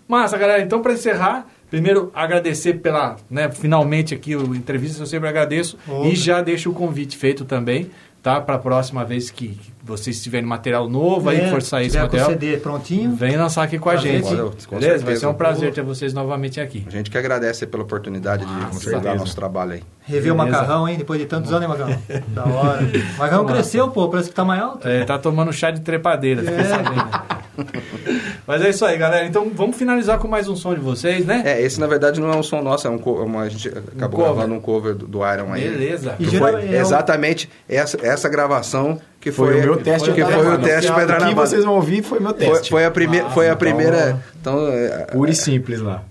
Massa, 0.08 0.36
galera. 0.36 0.62
Então, 0.62 0.82
para 0.82 0.92
encerrar, 0.94 1.46
primeiro 1.70 2.10
agradecer 2.14 2.74
pela, 2.74 3.16
né, 3.30 3.50
finalmente 3.50 4.14
aqui 4.14 4.34
o 4.36 4.54
entrevista, 4.54 5.02
eu 5.02 5.06
sempre 5.06 5.28
agradeço. 5.28 5.76
E 6.04 6.14
já 6.14 6.40
deixo 6.42 6.70
o 6.70 6.74
convite 6.74 7.16
feito 7.16 7.44
também, 7.44 7.90
tá? 8.22 8.40
Para 8.40 8.56
a 8.56 8.58
próxima 8.58 9.04
vez 9.04 9.30
que, 9.30 9.48
que 9.48 9.72
vocês 9.84 10.22
tiverem 10.22 10.46
material 10.46 10.88
novo 10.88 11.30
aí, 11.30 11.40
que 11.40 11.50
for 11.50 11.62
sair 11.62 11.86
esse 11.86 11.98
material, 11.98 12.30
CD 12.30 12.56
prontinho. 12.58 13.14
vem 13.14 13.36
lançar 13.36 13.62
aqui 13.62 13.78
com 13.78 13.88
a 13.88 13.96
gente. 13.96 14.24
com 14.24 14.34
Beleza? 14.34 14.58
certeza. 14.68 15.04
Vai 15.04 15.16
ser 15.16 15.26
um 15.26 15.34
prazer 15.34 15.72
ter 15.72 15.82
vocês 15.82 16.12
novamente 16.12 16.60
aqui. 16.60 16.84
A 16.86 16.90
gente 16.90 17.10
que 17.10 17.16
agradece 17.16 17.66
pela 17.66 17.82
oportunidade 17.84 18.44
de 18.44 18.50
divulgar 18.52 18.80
certeza. 18.80 19.14
nosso 19.14 19.34
trabalho 19.36 19.72
aí. 19.72 19.82
Rever 20.04 20.32
o 20.32 20.36
macarrão, 20.36 20.88
hein? 20.88 20.96
Depois 20.98 21.18
de 21.20 21.26
tantos 21.26 21.52
anos, 21.52 21.62
hein, 21.62 21.68
macarrão? 21.68 21.98
da 22.28 22.44
hora. 22.44 22.82
O 22.82 23.16
macarrão 23.18 23.46
cresceu, 23.46 23.88
pô. 23.88 24.08
Parece 24.08 24.28
que 24.30 24.34
tá 24.34 24.44
mais 24.44 24.60
alto. 24.62 24.86
É, 24.86 25.04
tá 25.04 25.18
tomando 25.18 25.52
chá 25.52 25.70
de 25.70 25.80
trepadeira, 25.80 26.42
É. 26.42 27.37
Mas 28.46 28.62
é 28.62 28.70
isso 28.70 28.84
aí, 28.84 28.96
galera. 28.96 29.26
Então 29.26 29.50
vamos 29.54 29.76
finalizar 29.76 30.18
com 30.18 30.28
mais 30.28 30.48
um 30.48 30.56
som 30.56 30.74
de 30.74 30.80
vocês, 30.80 31.24
né? 31.26 31.42
É, 31.44 31.60
esse 31.62 31.78
na 31.80 31.86
verdade 31.86 32.20
não 32.20 32.30
é 32.32 32.36
um 32.36 32.42
som 32.42 32.62
nosso, 32.62 32.86
é 32.86 32.90
um 32.90 32.98
co- 32.98 33.22
uma, 33.22 33.42
a 33.42 33.48
gente 33.48 33.68
acabou 33.68 34.20
cover. 34.20 34.34
gravando 34.34 34.54
um 34.54 34.60
cover 34.60 34.94
do, 34.94 35.06
do 35.06 35.18
Iron 35.18 35.52
aí. 35.52 35.68
Beleza. 35.68 36.14
E 36.18 36.26
foi 36.26 36.52
é 36.52 36.56
um- 36.56 36.80
exatamente 36.80 37.48
essa, 37.68 37.98
essa 38.06 38.28
gravação 38.28 39.00
que 39.20 39.32
Foi, 39.32 39.48
foi, 39.54 39.60
o 39.60 39.64
meu 39.64 39.76
teste 39.78 40.12
que 40.12 40.22
foi 40.24 40.32
o 40.32 40.38
entrar 40.38 40.58
na 40.58 40.58
teste 40.58 40.88
banda. 40.90 40.94
para 40.94 41.02
entrar 41.02 41.16
O 41.16 41.20
na 41.22 41.28
que 41.28 41.34
banda. 41.34 41.46
vocês 41.48 41.64
vão 41.64 41.74
ouvir 41.74 42.02
foi 42.02 42.20
meu 42.20 42.28
Foi, 42.30 42.38
teste. 42.38 42.70
foi 42.70 42.84
a, 42.84 42.90
prime 42.90 43.20
foi 43.34 43.46
a 43.46 43.48
então- 43.48 43.56
primeira. 43.58 44.22
Então, 44.40 44.68
é, 44.68 45.06
Puro 45.12 45.28
e 45.30 45.34
simples 45.34 45.80
lá. 45.80 46.02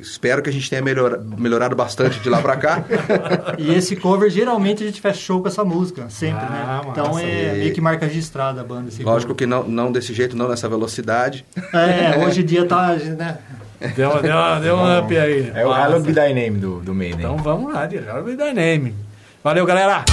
espero 0.00 0.40
que 0.40 0.48
a 0.48 0.52
gente 0.52 0.70
tenha 0.70 0.80
melhor, 0.80 1.18
melhorado 1.36 1.74
bastante 1.74 2.20
de 2.20 2.28
lá 2.30 2.40
pra 2.40 2.56
cá. 2.56 2.84
E 3.58 3.74
esse 3.74 3.96
cover, 3.96 4.30
geralmente 4.30 4.82
a 4.84 4.86
gente 4.86 5.00
faz 5.00 5.18
show 5.18 5.40
com 5.42 5.48
essa 5.48 5.64
música, 5.64 6.06
sempre, 6.08 6.44
Ah, 6.48 6.80
né? 6.84 6.90
Então 6.92 7.06
massa. 7.14 7.22
é 7.26 7.54
E- 7.56 7.58
meio 7.58 7.74
que 7.74 7.80
marca 7.80 8.06
registrada 8.06 8.60
a 8.60 8.64
banda. 8.64 8.88
Esse 8.88 9.02
Lógico 9.02 9.32
cover. 9.32 9.36
que 9.36 9.46
não, 9.46 9.64
não 9.64 9.90
desse 9.90 10.14
jeito, 10.14 10.36
não 10.36 10.48
nessa 10.48 10.68
velocidade. 10.68 11.44
É, 11.72 12.24
hoje 12.24 12.42
em 12.42 12.44
dia 12.44 12.64
tá, 12.66 12.94
né? 12.94 13.38
Deu, 13.96 14.22
deu, 14.22 14.60
deu 14.62 14.76
um 14.76 14.98
up 15.00 15.18
aí. 15.18 15.50
É 15.54 15.66
o. 15.66 15.70
Halloween 15.72 16.02
Be 16.04 16.12
Thy 16.14 16.32
Name 16.32 16.58
do, 16.58 16.78
do 16.80 16.94
Maiden. 16.94 17.18
Então 17.18 17.36
vamos 17.36 17.74
lá, 17.74 17.84
de 17.86 17.98
Harvey 17.98 18.36
Dynamic. 18.36 18.94
Valeu, 19.42 19.66
galera! 19.66 20.04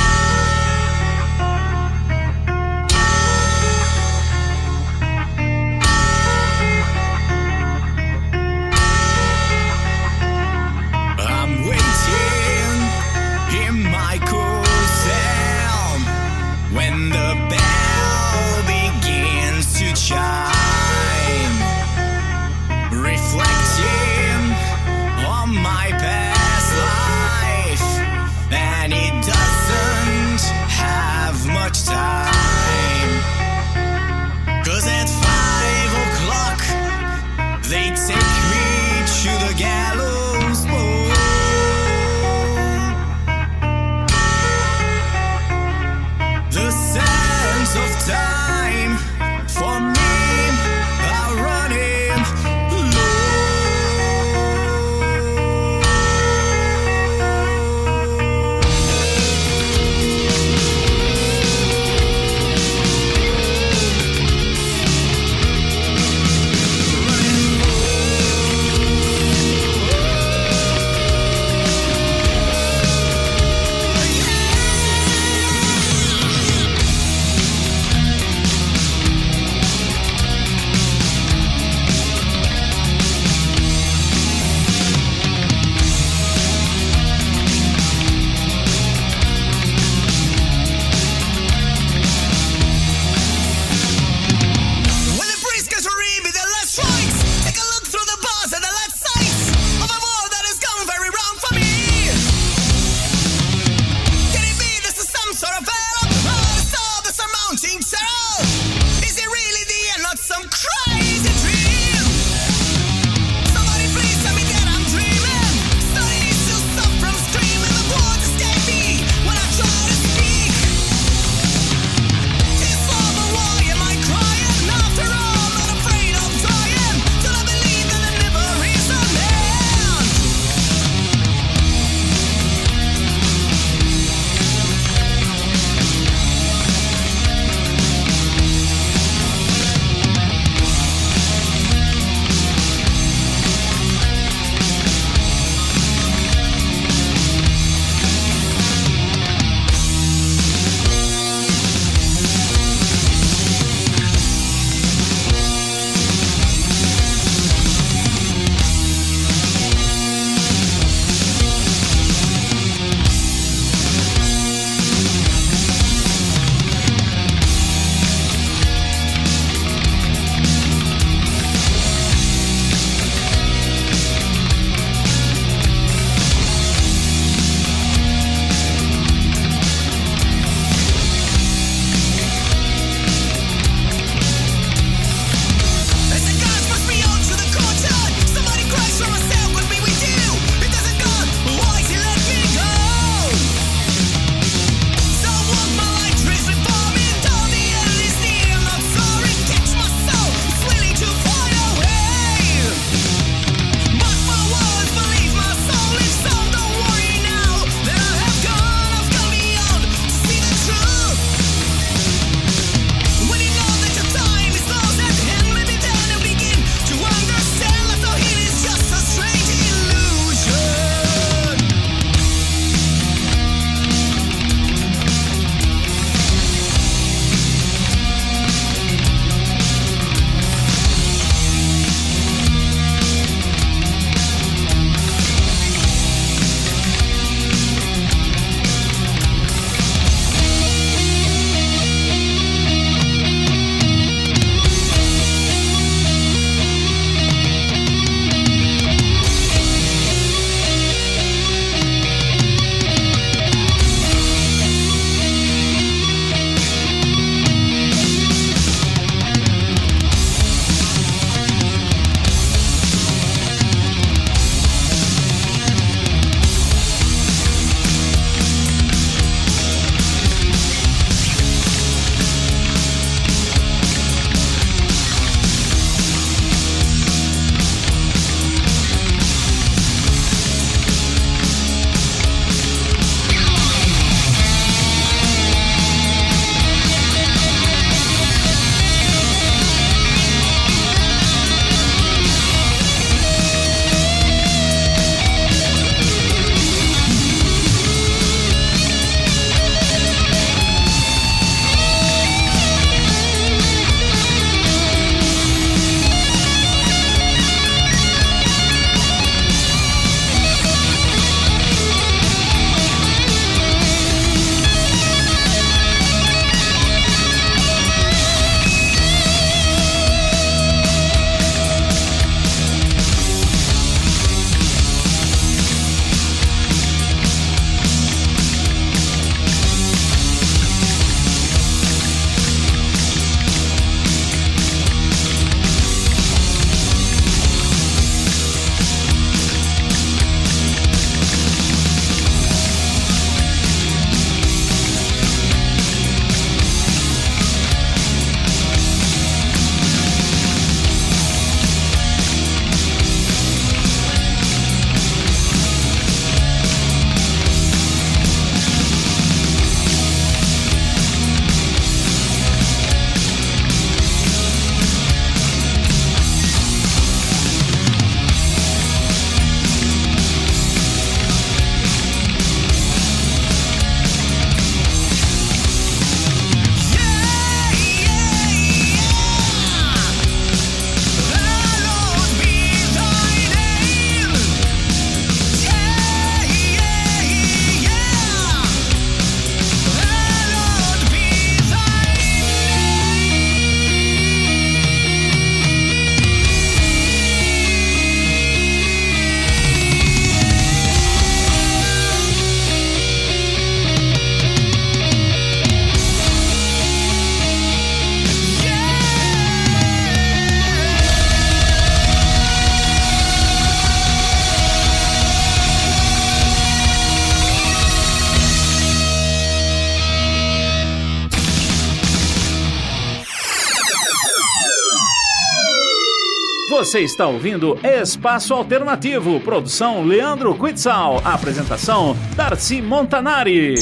Você 426.92 427.00
está 427.00 427.26
ouvindo 427.26 427.80
Espaço 427.82 428.54
Alternativo, 428.54 429.40
produção 429.40 430.04
Leandro 430.04 430.54
Quitzal, 430.54 431.22
apresentação 431.24 432.18
Darcy 432.36 432.82
Montanari. 432.82 433.76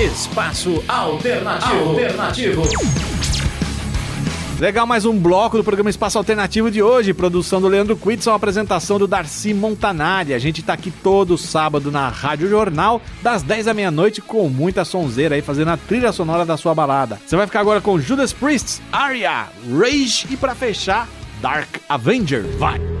Espaço 0.00 0.82
Alternativo. 0.88 1.90
Alternativo. 1.90 2.62
Legal, 4.58 4.86
mais 4.86 5.04
um 5.04 5.18
bloco 5.18 5.58
do 5.58 5.62
programa 5.62 5.90
Espaço 5.90 6.16
Alternativo 6.16 6.70
de 6.70 6.82
hoje. 6.82 7.12
Produção 7.12 7.60
do 7.60 7.68
Leandro 7.68 7.94
Quidson, 7.94 8.32
apresentação 8.32 8.98
do 8.98 9.06
Darcy 9.06 9.52
Montanari. 9.52 10.32
A 10.32 10.38
gente 10.38 10.62
tá 10.62 10.72
aqui 10.72 10.90
todo 10.90 11.36
sábado 11.36 11.92
na 11.92 12.08
Rádio 12.08 12.48
Jornal, 12.48 13.02
das 13.22 13.42
10 13.42 13.68
à 13.68 13.74
meia-noite, 13.74 14.22
com 14.22 14.48
muita 14.48 14.86
sonzeira 14.86 15.34
aí, 15.34 15.42
fazendo 15.42 15.68
a 15.68 15.76
trilha 15.76 16.10
sonora 16.12 16.46
da 16.46 16.56
sua 16.56 16.74
balada. 16.74 17.20
Você 17.26 17.36
vai 17.36 17.46
ficar 17.46 17.60
agora 17.60 17.82
com 17.82 18.00
Judas 18.00 18.32
Priest, 18.32 18.80
Aria, 18.90 19.48
Rage 19.70 20.26
e 20.30 20.36
pra 20.38 20.54
fechar, 20.54 21.06
Dark 21.40 21.80
Avenger. 21.90 22.42
Vai! 22.58 22.95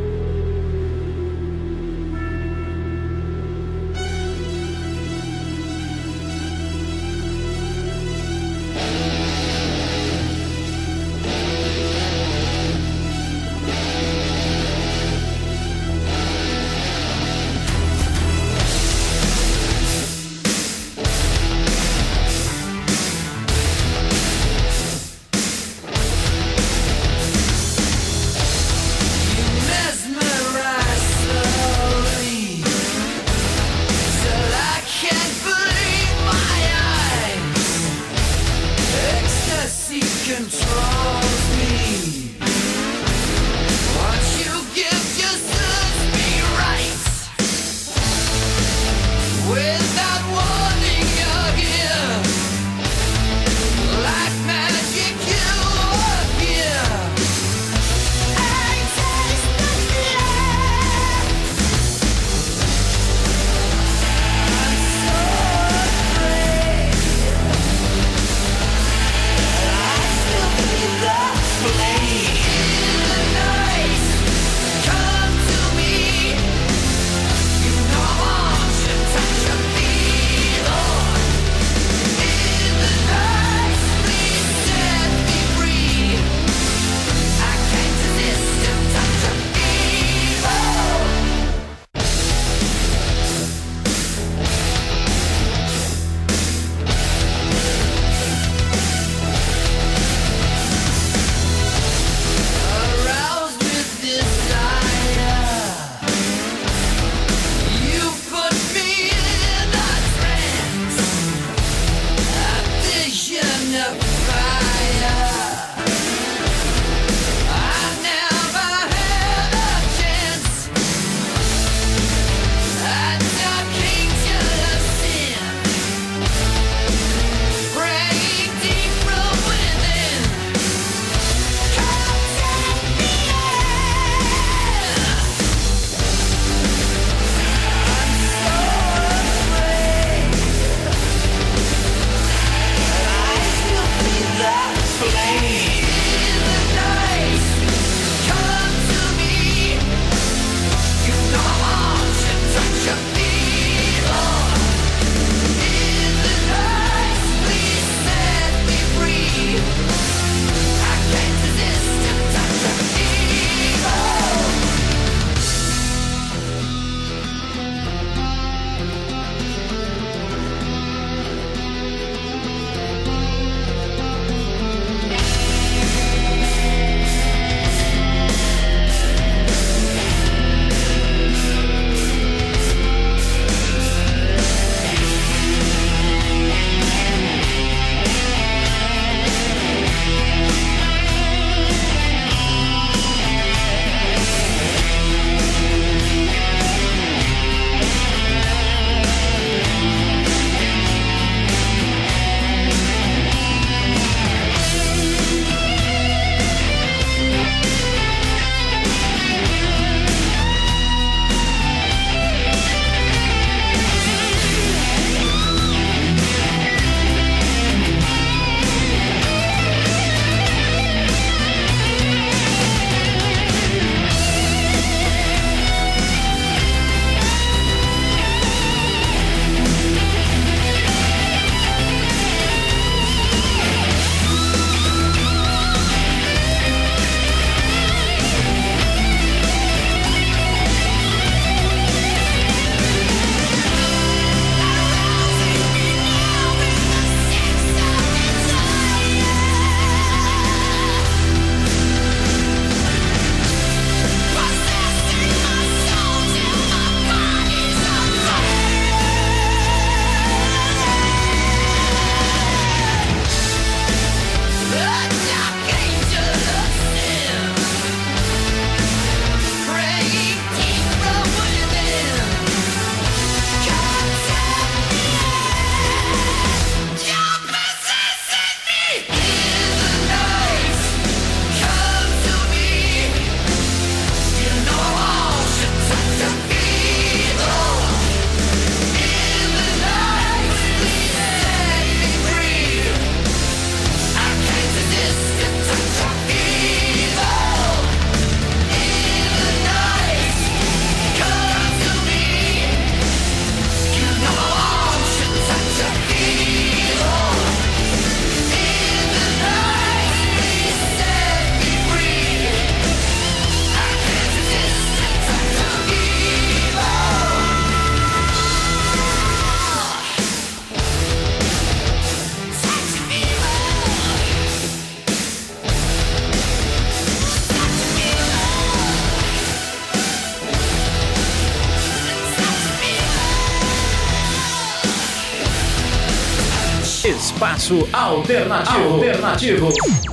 Espaço 337.66 337.88
Alternativo. 337.92 338.94
Alternativo. 338.94 340.05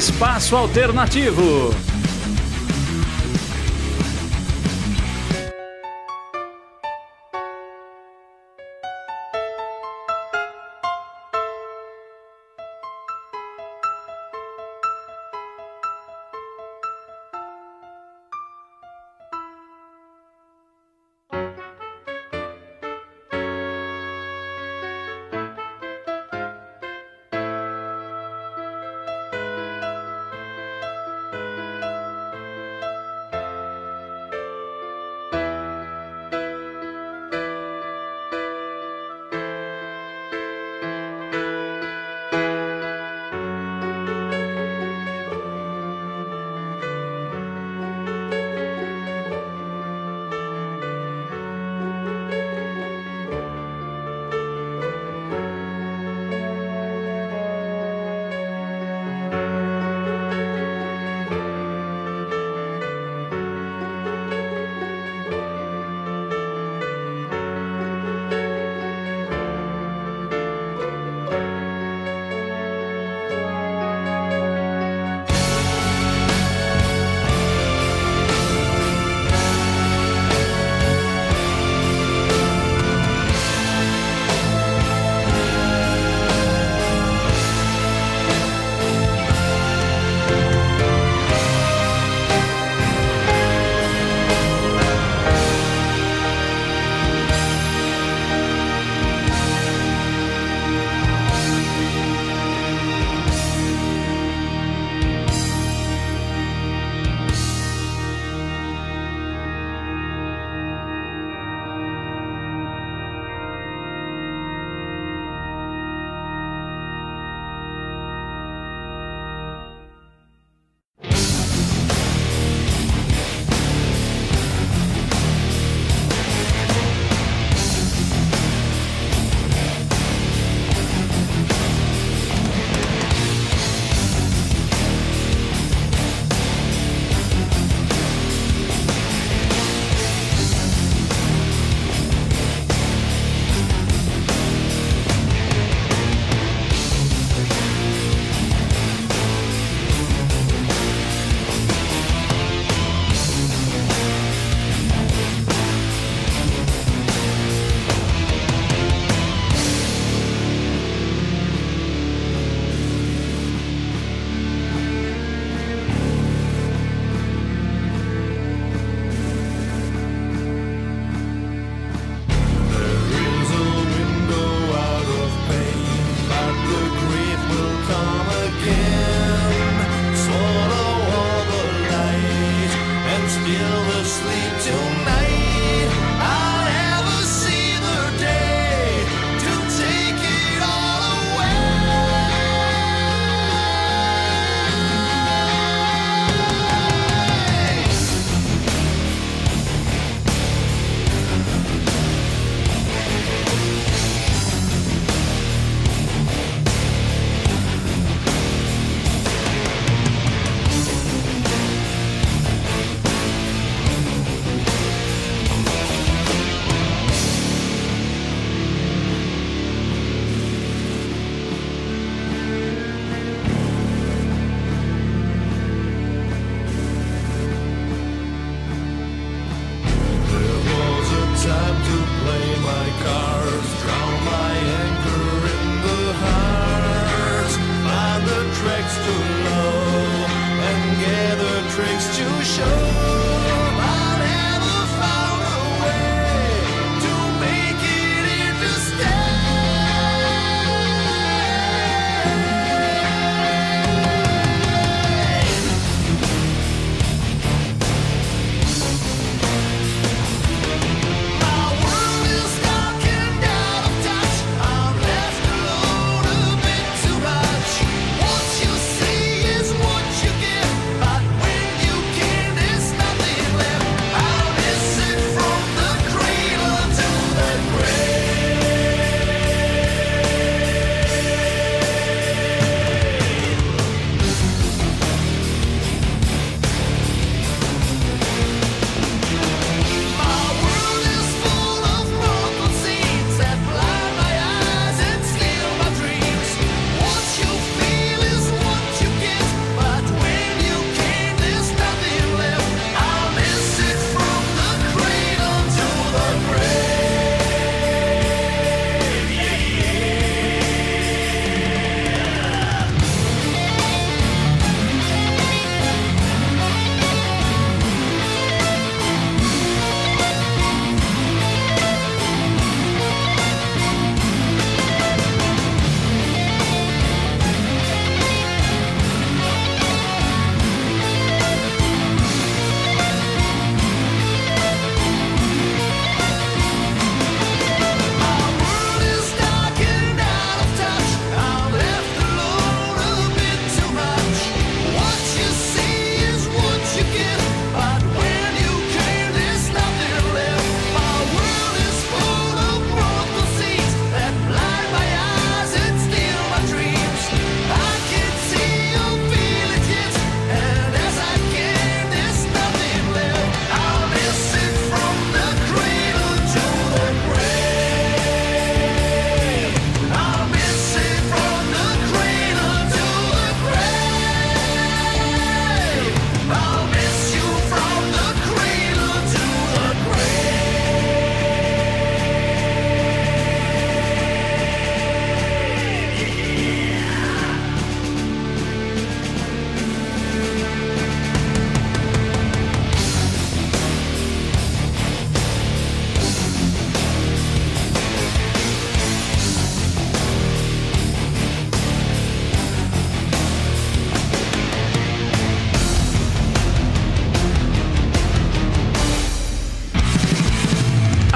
Espaço 0.00 0.56
Alternativo. 0.56 1.74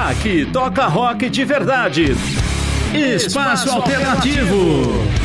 Aqui 0.05 0.45
toca 0.53 0.85
rock 0.85 1.27
de 1.31 1.43
verdade. 1.43 2.15
Espaço 2.93 3.71
Alternativo. 3.71 5.24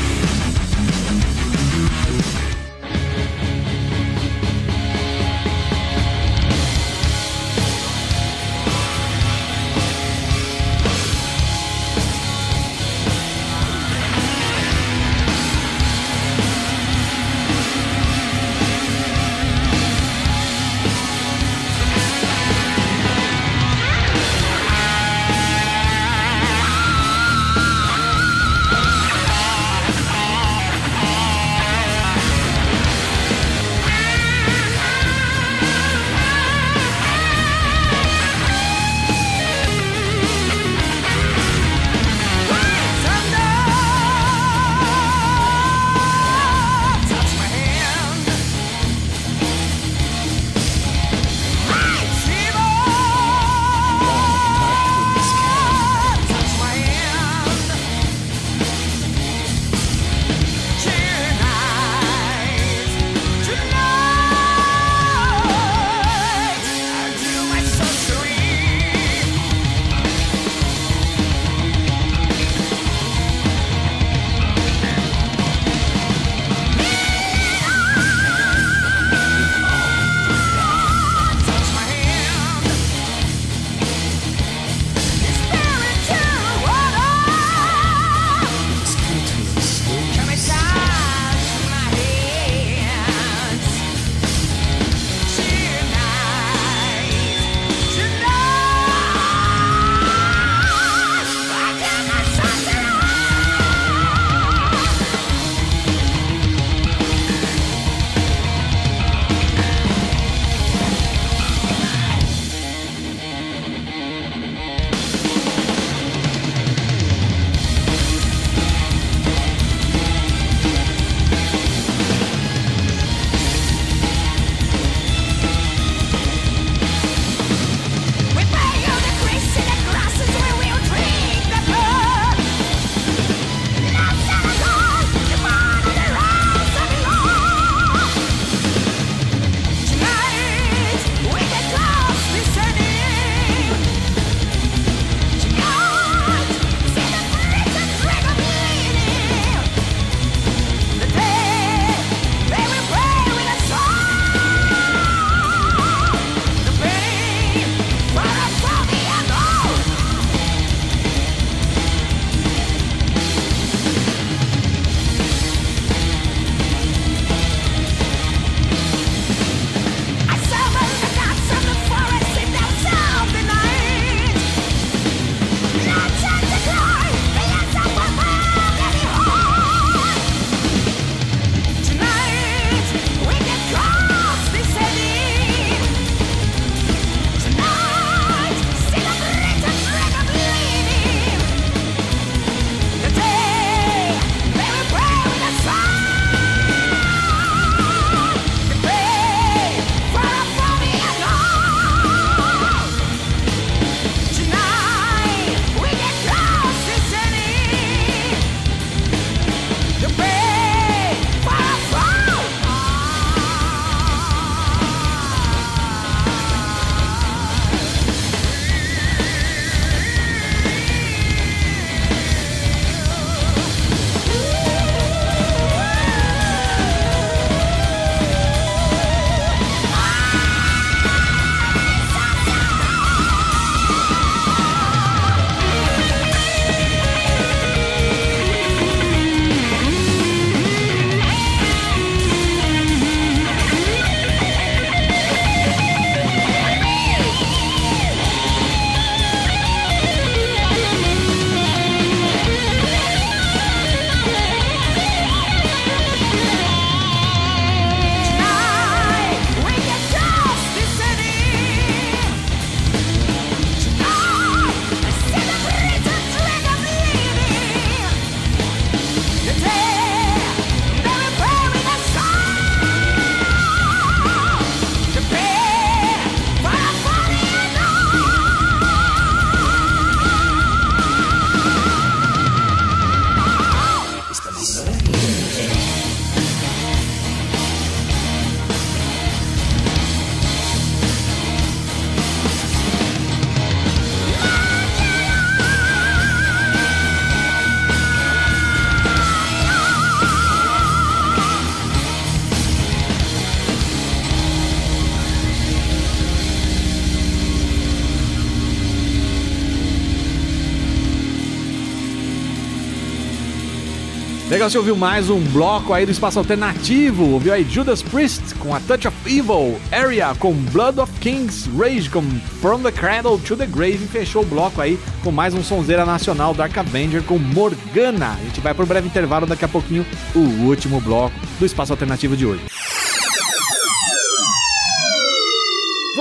Legal, 314.61 314.69
você 314.69 314.77
ouviu 314.77 314.95
mais 314.95 315.31
um 315.31 315.41
bloco 315.41 315.95
aí 315.95 316.05
do 316.05 316.13
espaço 316.13 316.39
alternativo. 316.39 317.31
Ouviu 317.31 317.55
aí 317.55 317.65
Judas 317.65 318.03
Priest 318.03 318.55
com 318.57 318.75
a 318.75 318.81
Touch 318.81 319.09
of 319.09 319.17
Evil, 319.25 319.81
Area 319.91 320.35
com 320.39 320.53
Blood 320.53 321.01
of 321.01 321.11
Kings, 321.19 321.67
Rage 321.79 322.11
com 322.11 322.21
From 322.61 322.83
the 322.83 322.93
Cradle 322.93 323.39
to 323.39 323.57
the 323.57 323.65
Grave 323.65 324.05
e 324.05 324.07
fechou 324.07 324.43
o 324.43 324.45
bloco 324.45 324.83
aí 324.83 325.01
com 325.25 325.33
mais 325.33 325.55
um 325.55 325.63
sonzeira 325.63 326.05
nacional 326.05 326.53
Dark 326.53 326.77
Avenger 326.77 327.23
com 327.23 327.39
Morgana. 327.39 328.37
A 328.39 328.45
gente 328.45 328.61
vai 328.61 328.75
pro 328.75 328.85
breve 328.85 329.09
intervalo 329.09 329.47
daqui 329.47 329.65
a 329.65 329.69
pouquinho, 329.69 330.05
o 330.35 330.67
último 330.67 331.01
bloco 331.01 331.35
do 331.59 331.65
espaço 331.65 331.95
alternativo 331.95 332.37
de 332.37 332.45
hoje. 332.45 332.70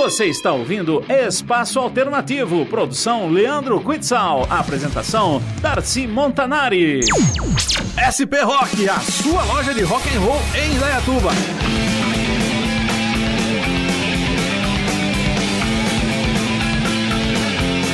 Você 0.02 0.28
está 0.28 0.54
ouvindo 0.54 1.04
Espaço 1.10 1.78
Alternativo, 1.78 2.66
produção 2.66 3.30
Leandro 3.30 3.82
Quitzal, 3.82 4.48
apresentação 4.50 5.44
Darcy 5.60 6.08
Montanari. 6.08 7.02
SP 8.00 8.40
Rock, 8.42 8.88
a 8.88 8.98
sua 9.02 9.44
loja 9.44 9.74
de 9.74 9.84
rock 9.84 10.08
and 10.16 10.22
roll 10.22 10.40
em 10.56 10.74
Indaiatuba. 10.74 11.32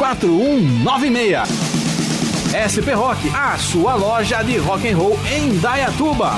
4196. 0.00 1.46
SP 2.56 2.96
Rock, 2.96 3.28
a 3.36 3.58
sua 3.58 3.94
loja 3.96 4.42
de 4.42 4.56
rock 4.56 4.88
and 4.88 4.96
roll 4.96 5.18
em 5.30 5.58
Dayatuba. 5.58 6.32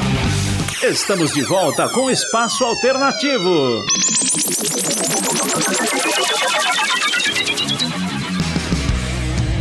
Estamos 0.82 1.32
de 1.32 1.42
volta 1.42 1.88
com 1.90 2.10
Espaço 2.10 2.64
Alternativo. 2.64 3.84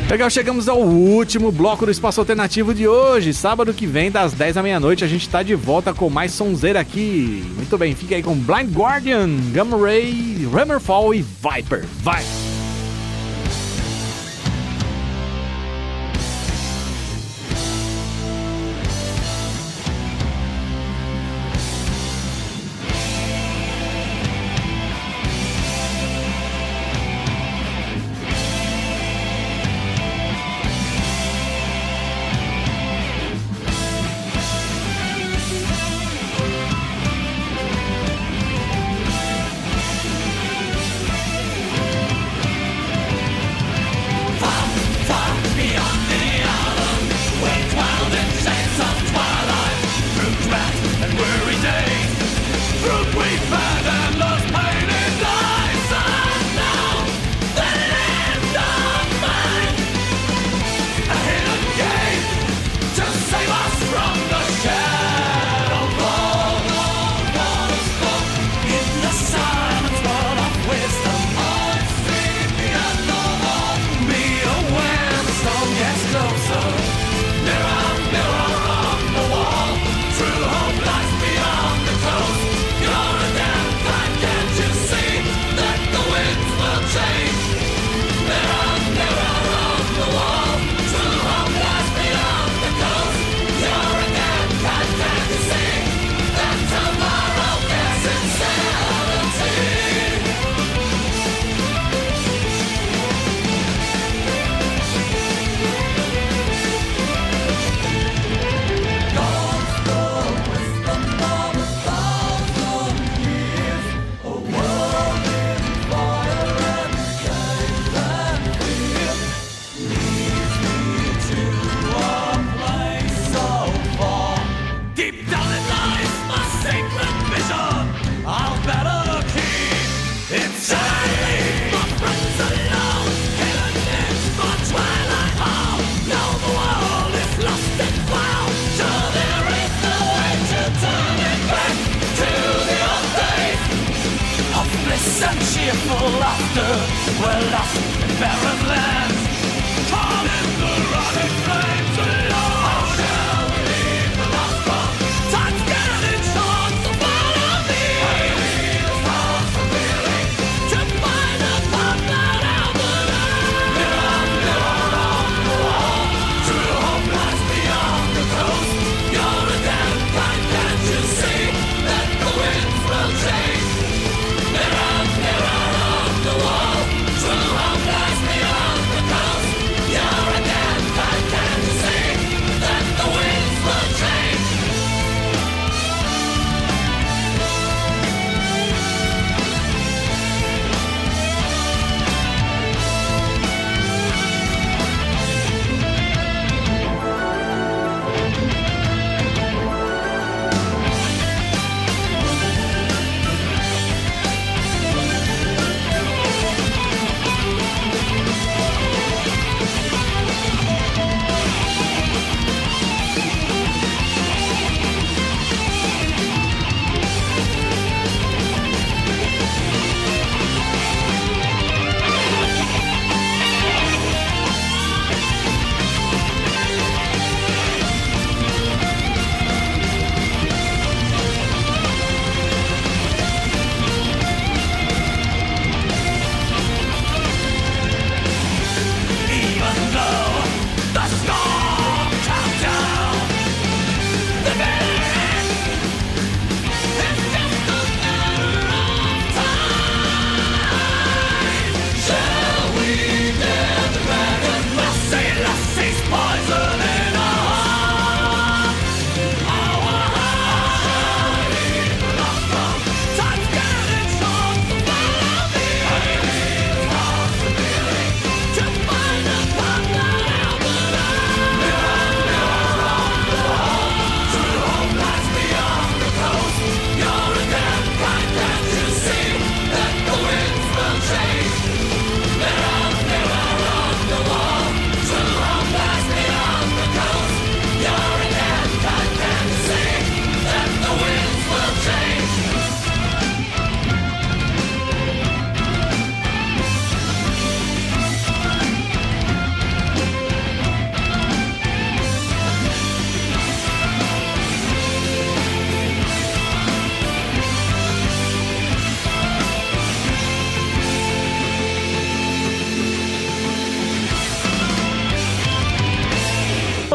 Legal, 0.10 0.32
chegamos 0.32 0.68
ao 0.68 0.80
último 0.80 1.52
bloco 1.52 1.86
do 1.86 1.91
Espaço 1.91 2.20
Alternativo 2.22 2.74
de 2.74 2.88
hoje. 2.88 3.36
Sábado 3.36 3.72
que 3.72 3.86
vem, 3.86 4.10
das 4.10 4.34
10 4.34 4.56
da 4.56 4.64
meia-noite, 4.64 5.04
a 5.04 5.08
gente 5.08 5.30
tá 5.30 5.43
de 5.43 5.54
volta 5.54 5.93
com 5.93 6.10
mais 6.10 6.32
sonzeira 6.32 6.80
aqui. 6.80 7.45
Muito 7.56 7.78
bem, 7.78 7.93
fica 7.93 8.16
aí 8.16 8.24
com 8.24 8.34
Blind 8.34 8.76
Guardian, 8.76 9.30
Gamma 9.52 9.78
Ray, 9.78 10.49
Hammerfall 10.52 11.14
e 11.14 11.22
Viper. 11.22 11.86
Vai! 12.02 12.24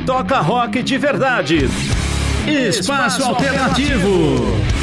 Toca 0.00 0.40
rock 0.40 0.82
de 0.82 0.98
verdade. 0.98 1.68
Espaço 2.46 3.22
Alternativo. 3.22 4.81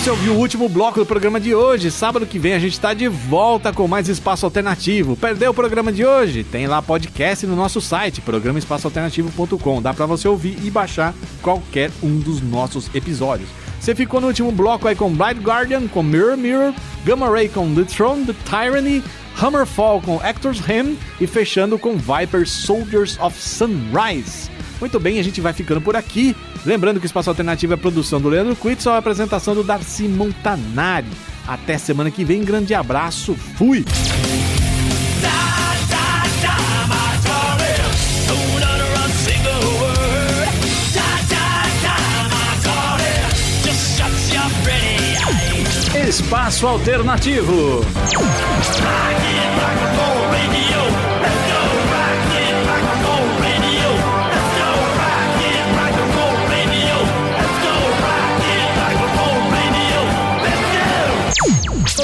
Você 0.00 0.10
ouviu 0.10 0.32
o 0.32 0.38
último 0.38 0.66
bloco 0.66 0.98
do 0.98 1.04
programa 1.04 1.38
de 1.38 1.54
hoje. 1.54 1.90
Sábado 1.90 2.24
que 2.24 2.38
vem 2.38 2.54
a 2.54 2.58
gente 2.58 2.72
está 2.72 2.94
de 2.94 3.06
volta 3.06 3.70
com 3.70 3.86
mais 3.86 4.08
Espaço 4.08 4.46
Alternativo. 4.46 5.14
Perdeu 5.14 5.50
o 5.50 5.54
programa 5.54 5.92
de 5.92 6.06
hoje? 6.06 6.42
Tem 6.42 6.66
lá 6.66 6.80
podcast 6.80 7.46
no 7.46 7.54
nosso 7.54 7.82
site, 7.82 8.22
programaespaçoalternativo.com. 8.22 9.82
Dá 9.82 9.92
para 9.92 10.06
você 10.06 10.26
ouvir 10.26 10.56
e 10.64 10.70
baixar 10.70 11.12
qualquer 11.42 11.90
um 12.02 12.18
dos 12.18 12.40
nossos 12.40 12.88
episódios. 12.94 13.50
Você 13.78 13.94
ficou 13.94 14.22
no 14.22 14.28
último 14.28 14.50
bloco 14.50 14.88
aí 14.88 14.96
com 14.96 15.12
Blind 15.12 15.42
Guardian, 15.42 15.86
com 15.86 16.02
Mirror 16.02 16.38
Mirror, 16.38 16.72
Gamma 17.04 17.28
Ray 17.28 17.50
com 17.50 17.74
The 17.74 17.84
Throne, 17.84 18.24
The 18.24 18.34
Tyranny, 18.48 19.04
Hammerfall 19.38 20.00
com 20.00 20.18
Actor's 20.22 20.60
Hymn 20.60 20.96
e 21.20 21.26
fechando 21.26 21.78
com 21.78 21.98
Viper 21.98 22.48
Soldiers 22.48 23.18
of 23.20 23.38
Sunrise. 23.38 24.50
Muito 24.80 24.98
bem, 24.98 25.18
a 25.18 25.22
gente 25.22 25.40
vai 25.40 25.52
ficando 25.52 25.80
por 25.80 25.94
aqui. 25.94 26.34
Lembrando 26.64 26.98
que 26.98 27.04
o 27.04 27.06
Espaço 27.06 27.28
Alternativo 27.28 27.74
é 27.74 27.76
produção 27.76 28.20
do 28.20 28.28
Leandro 28.28 28.56
Quitzel, 28.56 28.92
a 28.92 28.98
apresentação 28.98 29.54
do 29.54 29.62
Darcy 29.62 30.08
Montanari. 30.08 31.06
Até 31.46 31.76
semana 31.76 32.10
que 32.10 32.24
vem, 32.24 32.42
grande 32.42 32.74
abraço, 32.74 33.34
fui! 33.34 33.84
Espaço 46.10 46.66
Alternativo. 46.66 47.84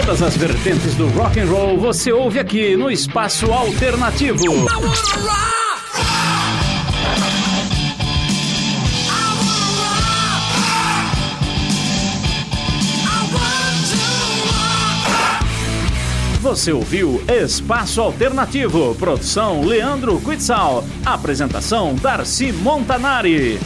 Todas 0.07 0.23
as 0.23 0.37
vertentes 0.37 0.95
do 0.95 1.09
rock 1.09 1.41
and 1.41 1.47
roll 1.47 1.79
você 1.79 2.13
ouve 2.13 2.39
aqui 2.39 2.77
no 2.77 2.89
Espaço 2.89 3.53
Alternativo. 3.53 4.39
Você 16.41 16.71
ouviu 16.71 17.21
Espaço 17.27 18.01
Alternativo, 18.01 18.95
produção 18.95 19.63
Leandro 19.65 20.21
Quitzal, 20.21 20.85
apresentação 21.05 21.97
Darcy 21.97 22.53
Montanari. 22.53 23.59